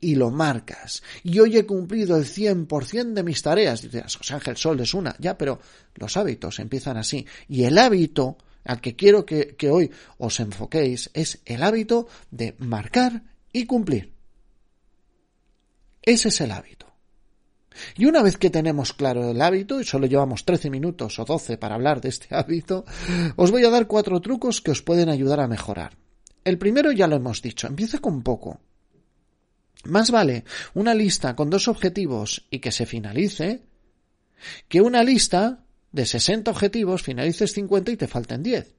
y 0.00 0.14
lo 0.14 0.30
marcas. 0.30 1.02
Y 1.22 1.38
hoy 1.40 1.56
he 1.56 1.66
cumplido 1.66 2.16
el 2.16 2.24
100% 2.24 3.14
de 3.14 3.22
mis 3.22 3.42
tareas. 3.42 3.82
Dices, 3.82 4.16
José 4.16 4.34
Ángel 4.34 4.56
Sol 4.56 4.80
es 4.80 4.94
una, 4.94 5.14
ya, 5.18 5.36
pero 5.36 5.60
los 5.94 6.16
hábitos 6.16 6.58
empiezan 6.58 6.96
así. 6.96 7.26
Y 7.48 7.64
el 7.64 7.78
hábito 7.78 8.38
al 8.64 8.80
que 8.80 8.96
quiero 8.96 9.24
que, 9.24 9.56
que 9.56 9.70
hoy 9.70 9.90
os 10.18 10.40
enfoquéis 10.40 11.10
es 11.14 11.40
el 11.44 11.62
hábito 11.62 12.08
de 12.30 12.54
marcar 12.58 13.22
y 13.52 13.64
cumplir. 13.66 14.12
Ese 16.02 16.28
es 16.28 16.40
el 16.40 16.50
hábito. 16.50 16.87
Y 17.96 18.06
una 18.06 18.22
vez 18.22 18.36
que 18.36 18.50
tenemos 18.50 18.92
claro 18.92 19.30
el 19.30 19.40
hábito, 19.40 19.80
y 19.80 19.84
solo 19.84 20.06
llevamos 20.06 20.44
13 20.44 20.70
minutos 20.70 21.18
o 21.18 21.24
12 21.24 21.58
para 21.58 21.74
hablar 21.74 22.00
de 22.00 22.08
este 22.08 22.34
hábito, 22.34 22.84
os 23.36 23.50
voy 23.50 23.64
a 23.64 23.70
dar 23.70 23.86
cuatro 23.86 24.20
trucos 24.20 24.60
que 24.60 24.70
os 24.70 24.82
pueden 24.82 25.08
ayudar 25.08 25.40
a 25.40 25.48
mejorar. 25.48 25.96
El 26.44 26.58
primero 26.58 26.92
ya 26.92 27.06
lo 27.06 27.16
hemos 27.16 27.42
dicho, 27.42 27.66
empieza 27.66 27.98
con 27.98 28.22
poco. 28.22 28.60
Más 29.84 30.10
vale 30.10 30.44
una 30.74 30.94
lista 30.94 31.36
con 31.36 31.50
dos 31.50 31.68
objetivos 31.68 32.46
y 32.50 32.58
que 32.58 32.72
se 32.72 32.86
finalice, 32.86 33.62
que 34.68 34.80
una 34.80 35.04
lista 35.04 35.64
de 35.92 36.06
60 36.06 36.50
objetivos, 36.50 37.02
finalices 37.02 37.52
50 37.52 37.92
y 37.92 37.96
te 37.96 38.08
falten 38.08 38.42
10. 38.42 38.74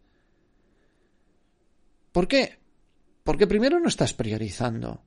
¿Por 2.12 2.28
qué? 2.28 2.60
Porque 3.24 3.48
primero 3.48 3.80
no 3.80 3.88
estás 3.88 4.14
priorizando. 4.14 5.04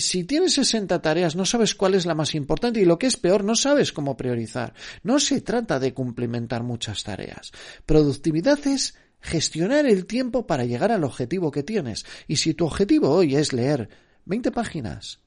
Si 0.00 0.24
tienes 0.24 0.54
60 0.54 1.00
tareas, 1.02 1.36
no 1.36 1.44
sabes 1.44 1.74
cuál 1.74 1.94
es 1.94 2.06
la 2.06 2.14
más 2.14 2.34
importante 2.34 2.80
y 2.80 2.84
lo 2.84 2.98
que 2.98 3.06
es 3.06 3.16
peor, 3.16 3.44
no 3.44 3.56
sabes 3.56 3.92
cómo 3.92 4.16
priorizar. 4.16 4.74
No 5.02 5.18
se 5.18 5.40
trata 5.40 5.78
de 5.78 5.94
cumplimentar 5.94 6.62
muchas 6.62 7.02
tareas. 7.02 7.52
Productividad 7.86 8.66
es 8.66 8.94
gestionar 9.20 9.86
el 9.86 10.06
tiempo 10.06 10.46
para 10.46 10.64
llegar 10.64 10.92
al 10.92 11.04
objetivo 11.04 11.50
que 11.50 11.62
tienes. 11.62 12.04
Y 12.28 12.36
si 12.36 12.54
tu 12.54 12.66
objetivo 12.66 13.10
hoy 13.10 13.36
es 13.36 13.52
leer 13.52 13.88
20 14.26 14.52
páginas 14.52 15.20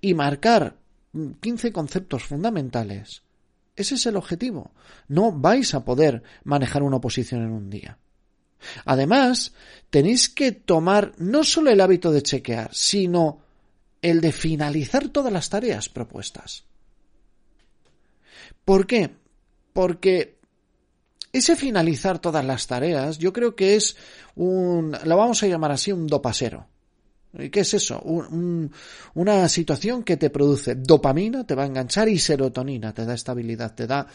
y 0.00 0.14
marcar 0.14 0.76
15 1.40 1.72
conceptos 1.72 2.24
fundamentales, 2.24 3.22
ese 3.76 3.94
es 3.94 4.06
el 4.06 4.16
objetivo. 4.16 4.72
No 5.08 5.32
vais 5.32 5.74
a 5.74 5.84
poder 5.84 6.22
manejar 6.42 6.82
una 6.82 6.96
oposición 6.96 7.42
en 7.42 7.52
un 7.52 7.70
día. 7.70 7.98
Además, 8.84 9.52
tenéis 9.90 10.28
que 10.28 10.52
tomar 10.52 11.12
no 11.18 11.44
solo 11.44 11.70
el 11.70 11.80
hábito 11.80 12.10
de 12.12 12.22
chequear, 12.22 12.70
sino 12.72 13.43
el 14.04 14.20
de 14.20 14.32
finalizar 14.32 15.08
todas 15.08 15.32
las 15.32 15.48
tareas 15.48 15.88
propuestas. 15.88 16.64
¿Por 18.62 18.86
qué? 18.86 19.10
Porque 19.72 20.36
ese 21.32 21.56
finalizar 21.56 22.18
todas 22.18 22.44
las 22.44 22.66
tareas 22.66 23.16
yo 23.16 23.32
creo 23.32 23.56
que 23.56 23.76
es 23.76 23.96
un, 24.36 24.94
lo 25.04 25.16
vamos 25.16 25.42
a 25.42 25.46
llamar 25.46 25.72
así, 25.72 25.90
un 25.90 26.06
dopasero. 26.06 26.66
¿Qué 27.50 27.60
es 27.60 27.74
eso? 27.74 28.00
una 29.14 29.48
situación 29.48 30.04
que 30.04 30.18
te 30.18 30.28
produce 30.28 30.74
dopamina, 30.74 31.46
te 31.46 31.54
va 31.54 31.62
a 31.62 31.66
enganchar 31.66 32.08
y 32.10 32.18
serotonina, 32.18 32.92
te 32.92 33.06
da 33.06 33.14
estabilidad, 33.14 33.74
te 33.74 33.86
da 33.86 34.06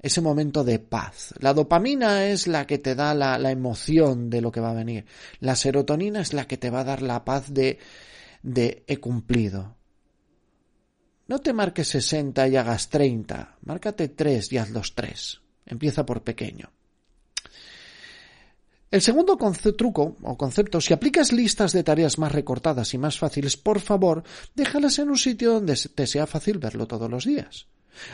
ese 0.00 0.20
momento 0.20 0.62
de 0.62 0.78
paz. 0.78 1.34
La 1.40 1.52
dopamina 1.52 2.28
es 2.28 2.46
la 2.46 2.64
que 2.64 2.78
te 2.78 2.94
da 2.94 3.12
la 3.12 3.50
emoción 3.50 4.30
de 4.30 4.40
lo 4.40 4.52
que 4.52 4.60
va 4.60 4.70
a 4.70 4.74
venir. 4.74 5.04
La 5.40 5.56
serotonina 5.56 6.20
es 6.20 6.32
la 6.32 6.46
que 6.46 6.56
te 6.56 6.70
va 6.70 6.80
a 6.80 6.84
dar 6.84 7.02
la 7.02 7.24
paz 7.24 7.52
de 7.52 7.78
de 8.46 8.84
he 8.86 8.98
cumplido. 8.98 9.76
No 11.26 11.40
te 11.40 11.52
marques 11.52 11.88
60 11.88 12.46
y 12.46 12.56
hagas 12.56 12.88
30, 12.88 13.58
márcate 13.62 14.08
3 14.08 14.52
y 14.52 14.58
haz 14.58 14.70
los 14.70 14.94
3. 14.94 15.40
Empieza 15.66 16.06
por 16.06 16.22
pequeño. 16.22 16.70
El 18.88 19.02
segundo 19.02 19.36
truco 19.76 20.16
o 20.22 20.36
concepto, 20.38 20.80
si 20.80 20.94
aplicas 20.94 21.32
listas 21.32 21.72
de 21.72 21.82
tareas 21.82 22.18
más 22.18 22.30
recortadas 22.30 22.94
y 22.94 22.98
más 22.98 23.18
fáciles, 23.18 23.56
por 23.56 23.80
favor, 23.80 24.22
déjalas 24.54 25.00
en 25.00 25.10
un 25.10 25.18
sitio 25.18 25.54
donde 25.54 25.74
te 25.92 26.06
sea 26.06 26.28
fácil 26.28 26.58
verlo 26.58 26.86
todos 26.86 27.10
los 27.10 27.24
días. 27.24 27.66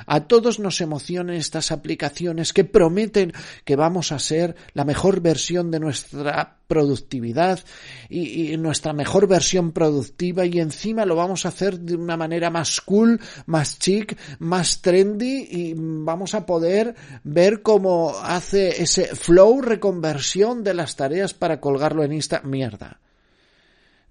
A 0.06 0.20
todos 0.20 0.58
nos 0.58 0.80
emocionan 0.80 1.36
estas 1.36 1.72
aplicaciones 1.72 2.52
que 2.52 2.64
prometen 2.64 3.32
que 3.64 3.76
vamos 3.76 4.12
a 4.12 4.18
ser 4.18 4.56
la 4.74 4.84
mejor 4.84 5.20
versión 5.20 5.70
de 5.70 5.80
nuestra 5.80 6.58
productividad 6.66 7.60
y, 8.08 8.56
nuestra 8.56 8.92
mejor 8.92 9.26
versión 9.26 9.72
productiva 9.72 10.46
y 10.46 10.58
encima 10.58 11.04
lo 11.04 11.16
vamos 11.16 11.44
a 11.44 11.48
hacer 11.48 11.78
de 11.78 11.96
una 11.96 12.16
manera 12.16 12.48
más 12.48 12.80
cool, 12.80 13.20
más 13.46 13.78
chic, 13.78 14.16
más 14.38 14.80
trendy 14.80 15.48
y 15.50 15.74
vamos 15.76 16.34
a 16.34 16.46
poder 16.46 16.94
ver 17.24 17.60
cómo 17.60 18.14
hace 18.22 18.82
ese 18.82 19.14
flow 19.14 19.60
reconversión 19.60 20.64
de 20.64 20.74
las 20.74 20.96
tareas 20.96 21.34
para 21.34 21.60
colgarlo 21.60 22.04
en 22.04 22.14
Insta. 22.14 22.40
Mierda. 22.42 23.00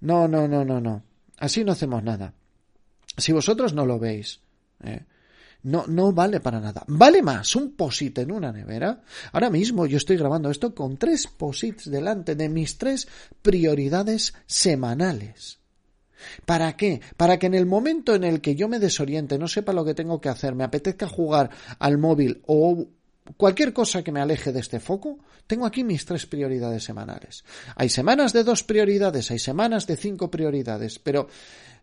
No, 0.00 0.28
no, 0.28 0.46
no, 0.46 0.64
no, 0.64 0.80
no. 0.80 1.02
Así 1.38 1.64
no 1.64 1.72
hacemos 1.72 2.02
nada. 2.02 2.32
Si 3.16 3.32
vosotros 3.32 3.72
no 3.72 3.84
lo 3.86 3.98
veis, 3.98 4.40
¿eh? 4.84 5.02
No, 5.64 5.86
no 5.86 6.12
vale 6.12 6.40
para 6.40 6.60
nada. 6.60 6.84
Vale 6.88 7.22
más 7.22 7.54
un 7.54 7.72
posit 7.72 8.18
en 8.18 8.32
una 8.32 8.52
nevera. 8.52 9.02
Ahora 9.32 9.50
mismo 9.50 9.86
yo 9.86 9.96
estoy 9.96 10.16
grabando 10.16 10.50
esto 10.50 10.74
con 10.74 10.96
tres 10.96 11.26
posits 11.26 11.90
delante 11.90 12.34
de 12.34 12.48
mis 12.48 12.78
tres 12.78 13.06
prioridades 13.42 14.34
semanales. 14.46 15.58
¿Para 16.46 16.76
qué? 16.76 17.00
Para 17.16 17.38
que 17.38 17.46
en 17.46 17.54
el 17.54 17.66
momento 17.66 18.14
en 18.14 18.24
el 18.24 18.40
que 18.40 18.54
yo 18.54 18.68
me 18.68 18.78
desoriente, 18.78 19.38
no 19.38 19.48
sepa 19.48 19.72
lo 19.72 19.84
que 19.84 19.94
tengo 19.94 20.20
que 20.20 20.28
hacer, 20.28 20.54
me 20.54 20.64
apetezca 20.64 21.08
jugar 21.08 21.50
al 21.78 21.98
móvil 21.98 22.42
o 22.46 22.86
cualquier 23.36 23.72
cosa 23.72 24.02
que 24.02 24.12
me 24.12 24.20
aleje 24.20 24.52
de 24.52 24.60
este 24.60 24.80
foco, 24.80 25.18
tengo 25.46 25.66
aquí 25.66 25.84
mis 25.84 26.04
tres 26.04 26.26
prioridades 26.26 26.84
semanales. 26.84 27.44
Hay 27.76 27.88
semanas 27.88 28.32
de 28.32 28.44
dos 28.44 28.62
prioridades, 28.62 29.30
hay 29.30 29.38
semanas 29.38 29.86
de 29.86 29.96
cinco 29.96 30.30
prioridades, 30.30 30.98
pero 30.98 31.28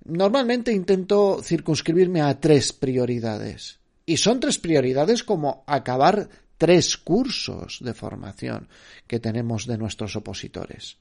normalmente 0.05 0.71
intento 0.71 1.41
circunscribirme 1.43 2.21
a 2.21 2.39
tres 2.39 2.73
prioridades. 2.73 3.79
Y 4.05 4.17
son 4.17 4.39
tres 4.39 4.57
prioridades 4.57 5.23
como 5.23 5.63
acabar 5.67 6.29
tres 6.57 6.97
cursos 6.97 7.79
de 7.81 7.93
formación 7.93 8.67
que 9.07 9.19
tenemos 9.19 9.65
de 9.65 9.77
nuestros 9.77 10.15
opositores. 10.15 10.97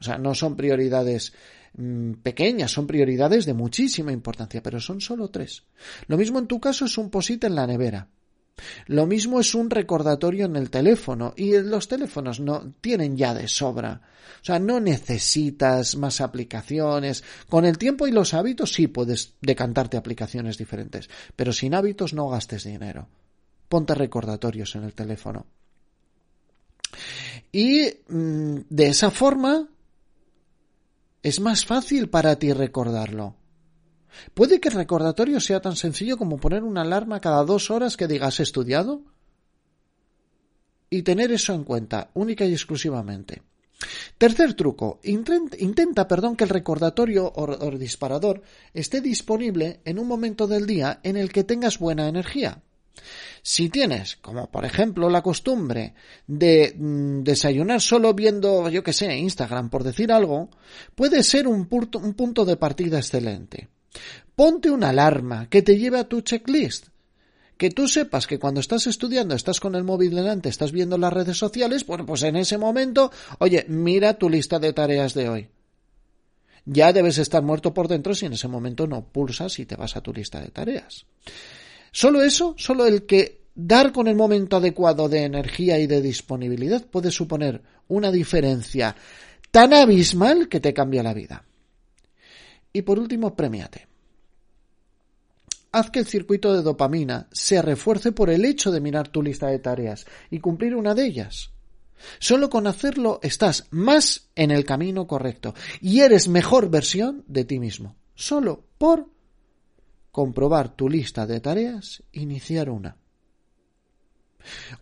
O 0.00 0.04
sea, 0.04 0.18
no 0.18 0.34
son 0.34 0.56
prioridades 0.56 1.32
mm, 1.74 2.14
pequeñas, 2.14 2.70
son 2.70 2.86
prioridades 2.86 3.46
de 3.46 3.54
muchísima 3.54 4.12
importancia, 4.12 4.62
pero 4.62 4.80
son 4.80 5.00
solo 5.00 5.28
tres. 5.28 5.64
Lo 6.08 6.16
mismo 6.16 6.38
en 6.38 6.46
tu 6.46 6.60
caso 6.60 6.86
es 6.86 6.98
un 6.98 7.10
posit 7.10 7.44
en 7.44 7.54
la 7.54 7.66
nevera. 7.66 8.08
Lo 8.86 9.06
mismo 9.06 9.40
es 9.40 9.54
un 9.54 9.70
recordatorio 9.70 10.46
en 10.46 10.56
el 10.56 10.70
teléfono 10.70 11.32
y 11.36 11.58
los 11.58 11.88
teléfonos 11.88 12.40
no 12.40 12.74
tienen 12.80 13.16
ya 13.16 13.34
de 13.34 13.48
sobra. 13.48 14.02
O 14.40 14.44
sea, 14.44 14.58
no 14.58 14.80
necesitas 14.80 15.96
más 15.96 16.20
aplicaciones. 16.20 17.24
Con 17.48 17.64
el 17.64 17.78
tiempo 17.78 18.06
y 18.06 18.12
los 18.12 18.34
hábitos 18.34 18.72
sí 18.72 18.86
puedes 18.86 19.34
decantarte 19.40 19.96
aplicaciones 19.96 20.56
diferentes, 20.56 21.08
pero 21.36 21.52
sin 21.52 21.74
hábitos 21.74 22.14
no 22.14 22.28
gastes 22.28 22.64
dinero. 22.64 23.08
Ponte 23.68 23.94
recordatorios 23.94 24.74
en 24.76 24.84
el 24.84 24.94
teléfono. 24.94 25.46
Y 27.52 27.82
mm, 28.08 28.56
de 28.68 28.88
esa 28.88 29.10
forma 29.10 29.68
es 31.22 31.40
más 31.40 31.64
fácil 31.64 32.08
para 32.08 32.36
ti 32.36 32.52
recordarlo. 32.52 33.36
Puede 34.34 34.60
que 34.60 34.68
el 34.68 34.74
recordatorio 34.74 35.40
sea 35.40 35.60
tan 35.60 35.76
sencillo 35.76 36.16
como 36.16 36.38
poner 36.38 36.62
una 36.62 36.82
alarma 36.82 37.20
cada 37.20 37.44
dos 37.44 37.70
horas 37.70 37.96
que 37.96 38.06
digas 38.06 38.40
estudiado 38.40 39.02
y 40.90 41.02
tener 41.02 41.30
eso 41.32 41.54
en 41.54 41.64
cuenta, 41.64 42.10
única 42.14 42.44
y 42.44 42.52
exclusivamente. 42.52 43.42
Tercer 44.18 44.52
truco, 44.54 45.00
intenta, 45.04 46.06
perdón, 46.06 46.36
que 46.36 46.44
el 46.44 46.50
recordatorio 46.50 47.32
o, 47.34 47.70
disparador 47.78 48.42
esté 48.74 49.00
disponible 49.00 49.80
en 49.84 49.98
un 49.98 50.06
momento 50.06 50.46
del 50.46 50.66
día 50.66 51.00
en 51.02 51.16
el 51.16 51.32
que 51.32 51.44
tengas 51.44 51.78
buena 51.78 52.06
energía. 52.08 52.62
Si 53.42 53.70
tienes, 53.70 54.16
como 54.16 54.50
por 54.50 54.66
ejemplo, 54.66 55.08
la 55.08 55.22
costumbre 55.22 55.94
de 56.26 56.74
mm, 56.76 57.22
desayunar 57.22 57.80
solo 57.80 58.12
viendo, 58.12 58.68
yo 58.68 58.82
que 58.82 58.92
sé, 58.92 59.16
Instagram, 59.16 59.70
por 59.70 59.82
decir 59.82 60.12
algo, 60.12 60.50
puede 60.94 61.22
ser 61.22 61.48
un 61.48 61.66
punto 61.66 62.44
de 62.44 62.56
partida 62.58 62.98
excelente. 62.98 63.70
Ponte 64.34 64.70
una 64.70 64.90
alarma 64.90 65.48
que 65.48 65.62
te 65.62 65.78
lleve 65.78 65.98
a 65.98 66.08
tu 66.08 66.20
checklist. 66.22 66.88
Que 67.56 67.70
tú 67.70 67.88
sepas 67.88 68.26
que 68.26 68.38
cuando 68.38 68.60
estás 68.60 68.86
estudiando, 68.86 69.34
estás 69.34 69.60
con 69.60 69.74
el 69.74 69.84
móvil 69.84 70.14
delante, 70.14 70.48
estás 70.48 70.72
viendo 70.72 70.96
las 70.96 71.12
redes 71.12 71.36
sociales, 71.36 71.84
bueno, 71.86 72.06
pues 72.06 72.22
en 72.22 72.36
ese 72.36 72.56
momento, 72.56 73.12
oye, 73.38 73.66
mira 73.68 74.14
tu 74.14 74.30
lista 74.30 74.58
de 74.58 74.72
tareas 74.72 75.12
de 75.12 75.28
hoy. 75.28 75.48
Ya 76.64 76.92
debes 76.92 77.18
estar 77.18 77.42
muerto 77.42 77.74
por 77.74 77.88
dentro 77.88 78.14
si 78.14 78.26
en 78.26 78.32
ese 78.32 78.48
momento 78.48 78.86
no 78.86 79.04
pulsas 79.04 79.58
y 79.58 79.66
te 79.66 79.76
vas 79.76 79.96
a 79.96 80.00
tu 80.00 80.12
lista 80.12 80.40
de 80.40 80.48
tareas. 80.48 81.04
Solo 81.92 82.22
eso, 82.22 82.54
solo 82.56 82.86
el 82.86 83.04
que 83.04 83.42
dar 83.54 83.92
con 83.92 84.08
el 84.08 84.14
momento 84.14 84.56
adecuado 84.56 85.08
de 85.08 85.24
energía 85.24 85.78
y 85.78 85.86
de 85.86 86.00
disponibilidad 86.00 86.84
puede 86.86 87.10
suponer 87.10 87.60
una 87.88 88.10
diferencia 88.10 88.96
tan 89.50 89.74
abismal 89.74 90.48
que 90.48 90.60
te 90.60 90.72
cambia 90.72 91.02
la 91.02 91.12
vida. 91.14 91.44
Y 92.72 92.82
por 92.82 92.98
último, 92.98 93.34
premiate. 93.34 93.88
Haz 95.72 95.90
que 95.90 96.00
el 96.00 96.06
circuito 96.06 96.54
de 96.54 96.62
dopamina 96.62 97.28
se 97.30 97.62
refuerce 97.62 98.12
por 98.12 98.30
el 98.30 98.44
hecho 98.44 98.72
de 98.72 98.80
mirar 98.80 99.08
tu 99.08 99.22
lista 99.22 99.46
de 99.46 99.60
tareas 99.60 100.06
y 100.30 100.40
cumplir 100.40 100.74
una 100.74 100.94
de 100.94 101.06
ellas. 101.06 101.52
Solo 102.18 102.50
con 102.50 102.66
hacerlo 102.66 103.20
estás 103.22 103.66
más 103.70 104.30
en 104.34 104.50
el 104.50 104.64
camino 104.64 105.06
correcto 105.06 105.54
y 105.80 106.00
eres 106.00 106.28
mejor 106.28 106.70
versión 106.70 107.24
de 107.26 107.44
ti 107.44 107.60
mismo. 107.60 107.96
Solo 108.14 108.64
por 108.78 109.08
comprobar 110.10 110.74
tu 110.74 110.88
lista 110.88 111.26
de 111.26 111.40
tareas, 111.40 112.02
iniciar 112.12 112.70
una. 112.70 112.96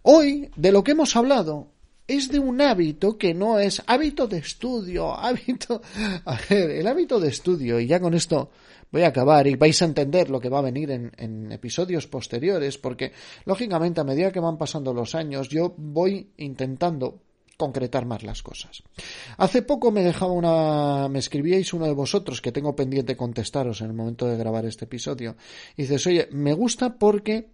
Hoy, 0.02 0.50
de 0.56 0.72
lo 0.72 0.84
que 0.84 0.92
hemos 0.92 1.16
hablado, 1.16 1.72
es 2.08 2.30
de 2.30 2.38
un 2.38 2.60
hábito 2.62 3.18
que 3.18 3.34
no 3.34 3.58
es 3.58 3.82
hábito 3.86 4.26
de 4.26 4.38
estudio, 4.38 5.14
hábito... 5.16 5.80
A 6.24 6.38
ver, 6.48 6.70
el 6.70 6.86
hábito 6.86 7.20
de 7.20 7.28
estudio, 7.28 7.78
y 7.78 7.86
ya 7.86 8.00
con 8.00 8.14
esto 8.14 8.50
voy 8.90 9.02
a 9.02 9.08
acabar 9.08 9.46
y 9.46 9.54
vais 9.54 9.80
a 9.82 9.84
entender 9.84 10.30
lo 10.30 10.40
que 10.40 10.48
va 10.48 10.60
a 10.60 10.62
venir 10.62 10.90
en, 10.90 11.52
episodios 11.52 12.06
posteriores, 12.06 12.78
porque 12.78 13.12
lógicamente 13.44 14.00
a 14.00 14.04
medida 14.04 14.32
que 14.32 14.40
van 14.40 14.56
pasando 14.56 14.94
los 14.94 15.14
años 15.14 15.50
yo 15.50 15.74
voy 15.76 16.30
intentando 16.38 17.20
concretar 17.58 18.06
más 18.06 18.22
las 18.22 18.42
cosas. 18.42 18.82
Hace 19.36 19.62
poco 19.62 19.90
me 19.90 20.02
dejaba 20.02 20.32
una, 20.32 21.08
me 21.08 21.18
escribíais 21.18 21.74
uno 21.74 21.86
de 21.86 21.92
vosotros 21.92 22.40
que 22.40 22.52
tengo 22.52 22.74
pendiente 22.74 23.16
contestaros 23.16 23.80
en 23.80 23.88
el 23.88 23.94
momento 23.94 24.26
de 24.26 24.36
grabar 24.36 24.64
este 24.64 24.84
episodio. 24.84 25.36
Y 25.76 25.82
dices, 25.82 26.06
oye, 26.06 26.28
me 26.30 26.54
gusta 26.54 26.96
porque 26.96 27.50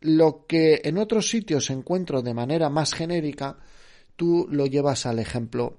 lo 0.00 0.46
que 0.46 0.80
en 0.84 0.98
otros 0.98 1.28
sitios 1.28 1.70
encuentro 1.70 2.22
de 2.22 2.34
manera 2.34 2.70
más 2.70 2.94
genérica, 2.94 3.58
tú 4.16 4.46
lo 4.50 4.66
llevas 4.66 5.06
al 5.06 5.18
ejemplo. 5.18 5.78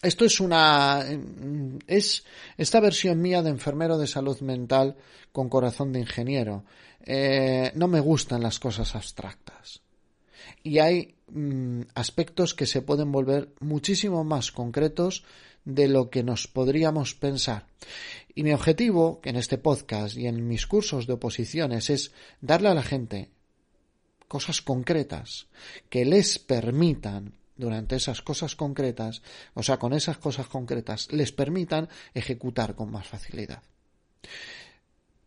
Esto 0.00 0.24
es 0.24 0.40
una 0.40 1.04
es 1.86 2.24
esta 2.56 2.80
versión 2.80 3.20
mía 3.20 3.42
de 3.42 3.50
enfermero 3.50 3.98
de 3.98 4.08
salud 4.08 4.40
mental 4.40 4.96
con 5.30 5.48
corazón 5.48 5.92
de 5.92 6.00
ingeniero. 6.00 6.64
Eh, 7.04 7.72
no 7.74 7.88
me 7.88 8.00
gustan 8.00 8.42
las 8.42 8.58
cosas 8.58 8.94
abstractas. 8.94 9.80
Y 10.62 10.78
hay 10.78 11.14
mm, 11.28 11.82
aspectos 11.94 12.54
que 12.54 12.66
se 12.66 12.82
pueden 12.82 13.12
volver 13.12 13.54
muchísimo 13.60 14.24
más 14.24 14.52
concretos 14.52 15.24
de 15.64 15.88
lo 15.88 16.10
que 16.10 16.22
nos 16.22 16.48
podríamos 16.48 17.14
pensar. 17.14 17.66
Y 18.34 18.42
mi 18.44 18.52
objetivo, 18.52 19.20
en 19.24 19.36
este 19.36 19.58
podcast 19.58 20.16
y 20.16 20.26
en 20.26 20.46
mis 20.46 20.66
cursos 20.66 21.06
de 21.06 21.14
oposiciones, 21.14 21.90
es 21.90 22.12
darle 22.40 22.68
a 22.68 22.74
la 22.74 22.82
gente 22.82 23.30
cosas 24.26 24.62
concretas 24.62 25.48
que 25.90 26.04
les 26.04 26.38
permitan 26.38 27.34
durante 27.56 27.96
esas 27.96 28.22
cosas 28.22 28.56
concretas, 28.56 29.22
o 29.54 29.62
sea, 29.62 29.78
con 29.78 29.92
esas 29.92 30.16
cosas 30.16 30.46
concretas, 30.46 31.12
les 31.12 31.32
permitan 31.32 31.88
ejecutar 32.14 32.74
con 32.74 32.90
más 32.90 33.06
facilidad. 33.06 33.62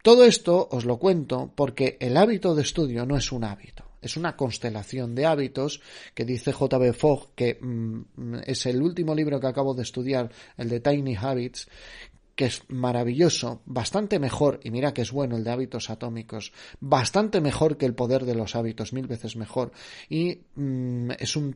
Todo 0.01 0.25
esto 0.25 0.67
os 0.71 0.85
lo 0.85 0.97
cuento 0.97 1.51
porque 1.55 1.97
el 1.99 2.17
hábito 2.17 2.55
de 2.55 2.63
estudio 2.63 3.05
no 3.05 3.17
es 3.17 3.31
un 3.31 3.43
hábito 3.43 3.85
es 4.05 4.17
una 4.17 4.35
constelación 4.35 5.15
de 5.15 5.25
hábitos 5.25 5.81
que 6.13 6.25
dice 6.25 6.53
J.B. 6.53 6.93
Fogg, 6.93 7.33
que 7.33 7.57
mm, 7.59 8.35
es 8.45 8.67
el 8.67 8.79
último 8.81 9.15
libro 9.15 9.39
que 9.39 9.47
acabo 9.47 9.73
de 9.73 9.81
estudiar, 9.81 10.31
el 10.57 10.69
de 10.69 10.79
Tiny 10.79 11.15
Habits, 11.15 11.67
que 12.35 12.45
es 12.45 12.63
maravilloso, 12.67 13.61
bastante 13.65 14.19
mejor, 14.19 14.59
y 14.63 14.71
mira 14.71 14.93
que 14.93 15.01
es 15.01 15.11
bueno 15.11 15.37
el 15.37 15.43
de 15.43 15.51
hábitos 15.51 15.89
atómicos, 15.89 16.51
bastante 16.79 17.41
mejor 17.41 17.77
que 17.77 17.85
el 17.85 17.95
poder 17.95 18.25
de 18.25 18.35
los 18.35 18.55
hábitos, 18.55 18.93
mil 18.93 19.07
veces 19.07 19.35
mejor, 19.35 19.71
y 20.09 20.41
mm, 20.55 21.11
es 21.17 21.35
un 21.35 21.55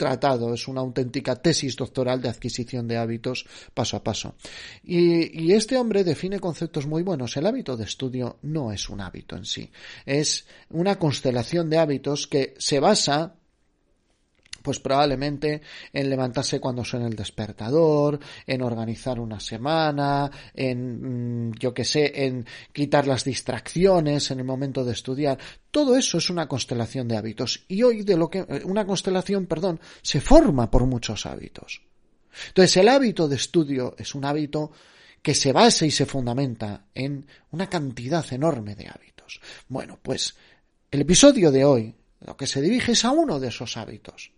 tratado, 0.00 0.54
es 0.54 0.66
una 0.66 0.80
auténtica 0.80 1.36
tesis 1.36 1.76
doctoral 1.76 2.22
de 2.22 2.30
adquisición 2.30 2.88
de 2.88 2.96
hábitos 2.96 3.44
paso 3.74 3.98
a 3.98 4.02
paso. 4.02 4.34
Y, 4.82 5.52
este 5.52 5.76
hombre 5.76 6.04
define 6.04 6.40
conceptos 6.40 6.86
muy 6.86 7.02
buenos. 7.02 7.36
El 7.36 7.44
hábito 7.44 7.76
de 7.76 7.84
estudio 7.84 8.38
no 8.40 8.72
es 8.72 8.88
un 8.88 9.02
hábito 9.02 9.36
en 9.36 9.44
sí, 9.44 9.70
es 10.06 10.46
una 10.70 10.98
constelación 10.98 11.68
de 11.68 11.78
hábitos 11.78 12.26
que 12.26 12.54
se 12.56 12.80
basa 12.80 13.34
pues 14.62 14.80
probablemente 14.80 15.62
en 15.92 16.10
levantarse 16.10 16.60
cuando 16.60 16.84
suene 16.84 17.06
el 17.06 17.16
despertador, 17.16 18.18
en 18.46 18.62
organizar 18.62 19.18
una 19.18 19.40
semana, 19.40 20.30
en, 20.54 21.48
mm, 21.48 21.52
yo 21.58 21.72
que 21.74 21.84
sé, 21.84 22.24
en 22.26 22.46
quitar 22.72 23.06
las 23.06 23.24
distracciones 23.24 24.30
en 24.30 24.38
el 24.38 24.44
momento 24.44 24.84
de 24.84 24.92
estudiar. 24.92 25.38
Todo 25.70 25.96
eso 25.96 26.18
es 26.18 26.30
una 26.30 26.48
constelación 26.48 27.08
de 27.08 27.16
hábitos. 27.16 27.64
Y 27.68 27.82
hoy 27.82 28.02
de 28.02 28.16
lo 28.16 28.28
que, 28.28 28.40
eh, 28.40 28.62
una 28.64 28.86
constelación, 28.86 29.46
perdón, 29.46 29.80
se 30.02 30.20
forma 30.20 30.70
por 30.70 30.86
muchos 30.86 31.26
hábitos. 31.26 31.82
Entonces 32.48 32.76
el 32.76 32.88
hábito 32.88 33.28
de 33.28 33.36
estudio 33.36 33.94
es 33.98 34.14
un 34.14 34.24
hábito 34.24 34.70
que 35.22 35.34
se 35.34 35.52
basa 35.52 35.84
y 35.84 35.90
se 35.90 36.06
fundamenta 36.06 36.86
en 36.94 37.26
una 37.50 37.68
cantidad 37.68 38.24
enorme 38.32 38.74
de 38.74 38.88
hábitos. 38.88 39.40
Bueno, 39.68 39.98
pues 40.02 40.34
el 40.90 41.02
episodio 41.02 41.50
de 41.50 41.64
hoy 41.64 41.94
lo 42.20 42.36
que 42.36 42.46
se 42.46 42.60
dirige 42.60 42.92
es 42.92 43.04
a 43.04 43.10
uno 43.10 43.38
de 43.38 43.48
esos 43.48 43.76
hábitos 43.76 44.32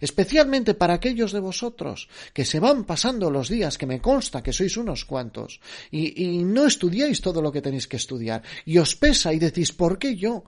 especialmente 0.00 0.74
para 0.74 0.94
aquellos 0.94 1.32
de 1.32 1.40
vosotros 1.40 2.08
que 2.32 2.44
se 2.44 2.60
van 2.60 2.84
pasando 2.84 3.30
los 3.30 3.48
días, 3.48 3.78
que 3.78 3.86
me 3.86 4.00
consta 4.00 4.42
que 4.42 4.52
sois 4.52 4.76
unos 4.76 5.04
cuantos, 5.04 5.60
y, 5.90 6.44
no 6.44 6.66
estudiáis 6.66 7.20
todo 7.20 7.42
lo 7.42 7.52
que 7.52 7.62
tenéis 7.62 7.86
que 7.86 7.96
estudiar, 7.96 8.42
y 8.64 8.78
os 8.78 8.96
pesa 8.96 9.32
y 9.32 9.38
decís, 9.38 9.72
¿por 9.72 9.98
qué 9.98 10.16
yo? 10.16 10.44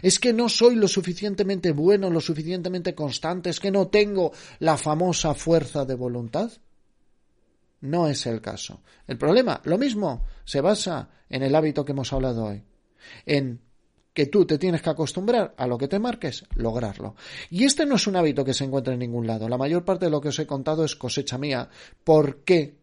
¿Es 0.00 0.18
que 0.18 0.32
no 0.32 0.48
soy 0.48 0.76
lo 0.76 0.86
suficientemente 0.86 1.72
bueno, 1.72 2.08
lo 2.08 2.20
suficientemente 2.20 2.94
constante? 2.94 3.50
¿Es 3.50 3.58
que 3.58 3.70
no 3.70 3.88
tengo 3.88 4.32
la 4.60 4.76
famosa 4.76 5.34
fuerza 5.34 5.84
de 5.84 5.94
voluntad? 5.94 6.52
no 7.82 8.08
es 8.08 8.26
el 8.26 8.40
caso. 8.40 8.80
El 9.06 9.18
problema, 9.18 9.60
lo 9.64 9.76
mismo, 9.76 10.24
se 10.44 10.60
basa 10.60 11.10
en 11.28 11.42
el 11.42 11.54
hábito 11.54 11.84
que 11.84 11.92
hemos 11.92 12.12
hablado 12.12 12.44
hoy, 12.44 12.62
en 13.26 13.60
que 14.12 14.26
tú 14.26 14.44
te 14.44 14.58
tienes 14.58 14.82
que 14.82 14.90
acostumbrar 14.90 15.54
a 15.56 15.66
lo 15.66 15.78
que 15.78 15.88
te 15.88 15.98
marques, 15.98 16.44
lograrlo. 16.54 17.14
Y 17.50 17.64
este 17.64 17.86
no 17.86 17.96
es 17.96 18.06
un 18.06 18.16
hábito 18.16 18.44
que 18.44 18.54
se 18.54 18.64
encuentra 18.64 18.92
en 18.92 19.00
ningún 19.00 19.26
lado. 19.26 19.48
La 19.48 19.58
mayor 19.58 19.84
parte 19.84 20.06
de 20.06 20.10
lo 20.10 20.20
que 20.20 20.28
os 20.28 20.38
he 20.38 20.46
contado 20.46 20.84
es 20.84 20.96
cosecha 20.96 21.38
mía, 21.38 21.68
porque, 22.04 22.76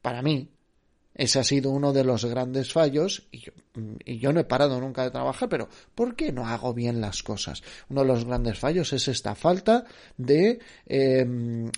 para 0.00 0.22
mí, 0.22 0.48
ese 1.14 1.40
ha 1.40 1.44
sido 1.44 1.70
uno 1.70 1.92
de 1.92 2.04
los 2.04 2.24
grandes 2.24 2.72
fallos 2.72 3.26
y 3.32 3.40
yo, 3.40 3.52
y 4.04 4.18
yo, 4.18 4.32
no 4.32 4.40
he 4.40 4.44
parado 4.44 4.80
nunca 4.80 5.04
de 5.04 5.10
trabajar, 5.10 5.48
pero 5.48 5.68
¿por 5.94 6.16
qué 6.16 6.32
no 6.32 6.46
hago 6.46 6.74
bien 6.74 7.00
las 7.00 7.22
cosas? 7.22 7.62
Uno 7.88 8.02
de 8.02 8.08
los 8.08 8.24
grandes 8.24 8.58
fallos 8.58 8.92
es 8.92 9.08
esta 9.08 9.34
falta 9.34 9.84
de 10.16 10.58
eh, 10.86 11.26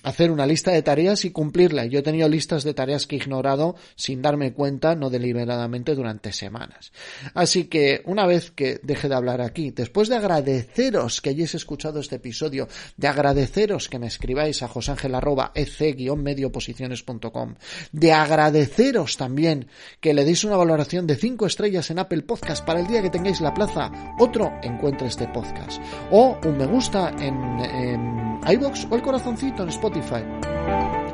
hacer 0.03 0.31
una 0.31 0.47
lista 0.47 0.71
de 0.71 0.83
tareas 0.83 1.25
y 1.25 1.31
cumplirla. 1.31 1.87
Yo 1.87 2.01
he 2.01 2.03
tenido 2.03 2.29
listas 2.29 2.65
de 2.65 2.75
tareas 2.75 3.07
que 3.07 3.17
he 3.17 3.19
ignorado 3.19 3.77
sin 3.97 4.21
darme 4.23 4.53
cuenta, 4.53 4.95
no 4.95 5.11
deliberadamente, 5.11 5.95
durante 5.95 6.33
semanas. 6.33 6.93
Así 7.35 7.65
que 7.65 8.03
una 8.07 8.27
vez 8.27 8.51
que 8.51 8.81
deje 8.83 9.09
de 9.09 9.15
hablar 9.15 9.41
aquí, 9.41 9.71
después 9.71 10.09
de 10.09 10.17
agradeceros 10.17 11.21
que 11.21 11.31
hayáis 11.31 11.55
escuchado 11.55 12.01
este 12.01 12.17
episodio, 12.17 12.69
de 12.97 13.09
agradeceros 13.09 13.89
que 13.89 13.99
me 13.99 14.07
escribáis 14.07 14.63
a 14.63 14.69
josangel.ec-medioposiciones.com, 14.69 17.55
de 17.93 18.13
agradeceros 18.13 19.17
también 19.17 19.67
que 20.01 20.15
le 20.15 20.25
deis 20.25 20.45
una 20.45 20.57
valoración 20.57 21.07
de 21.07 21.17
5 21.17 21.47
estrellas 21.47 21.90
en 21.91 21.99
Apple 21.99 22.23
Podcast. 22.23 22.65
Para 22.65 22.81
el 22.81 22.87
día 22.87 23.03
que 23.03 23.11
tengáis 23.11 23.41
la 23.41 23.53
plaza, 23.53 23.91
otro 24.19 24.53
encuentre 24.63 25.09
este 25.09 25.29
podcast. 25.29 25.81
O 26.11 26.39
un 26.45 26.57
me 26.57 26.67
gusta 26.67 27.11
en, 27.19 27.61
en 27.61 28.41
iBox 28.49 28.87
o 28.91 28.97
el 28.97 29.03
corazoncito 29.03 29.63
en 29.63 29.69
Spotify. 29.71 30.25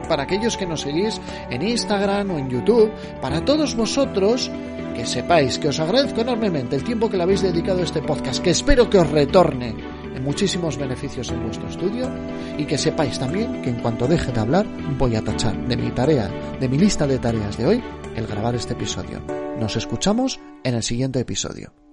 Para 0.08 0.22
aquellos 0.22 0.56
que 0.56 0.66
nos 0.66 0.82
seguís 0.82 1.20
en 1.50 1.62
Instagram 1.62 2.30
o 2.30 2.38
en 2.38 2.48
YouTube, 2.48 2.92
para 3.20 3.44
todos 3.44 3.74
vosotros, 3.74 4.50
que 4.94 5.04
sepáis 5.04 5.58
que 5.58 5.68
os 5.68 5.80
agradezco 5.80 6.20
enormemente 6.20 6.76
el 6.76 6.84
tiempo 6.84 7.10
que 7.10 7.16
le 7.16 7.24
habéis 7.24 7.42
dedicado 7.42 7.80
a 7.80 7.84
este 7.84 8.02
podcast, 8.02 8.42
que 8.42 8.50
espero 8.50 8.88
que 8.88 8.98
os 8.98 9.10
retorne 9.10 9.95
muchísimos 10.20 10.76
beneficios 10.76 11.30
en 11.30 11.42
vuestro 11.44 11.68
estudio 11.68 12.10
y 12.58 12.64
que 12.64 12.78
sepáis 12.78 13.18
también 13.18 13.62
que 13.62 13.70
en 13.70 13.80
cuanto 13.80 14.06
deje 14.06 14.32
de 14.32 14.40
hablar 14.40 14.66
voy 14.98 15.16
a 15.16 15.22
tachar 15.22 15.56
de 15.68 15.76
mi 15.76 15.90
tarea, 15.90 16.28
de 16.60 16.68
mi 16.68 16.78
lista 16.78 17.06
de 17.06 17.18
tareas 17.18 17.56
de 17.56 17.66
hoy, 17.66 17.82
el 18.14 18.26
grabar 18.26 18.54
este 18.54 18.72
episodio. 18.72 19.20
Nos 19.58 19.76
escuchamos 19.76 20.40
en 20.64 20.74
el 20.74 20.82
siguiente 20.82 21.20
episodio. 21.20 21.85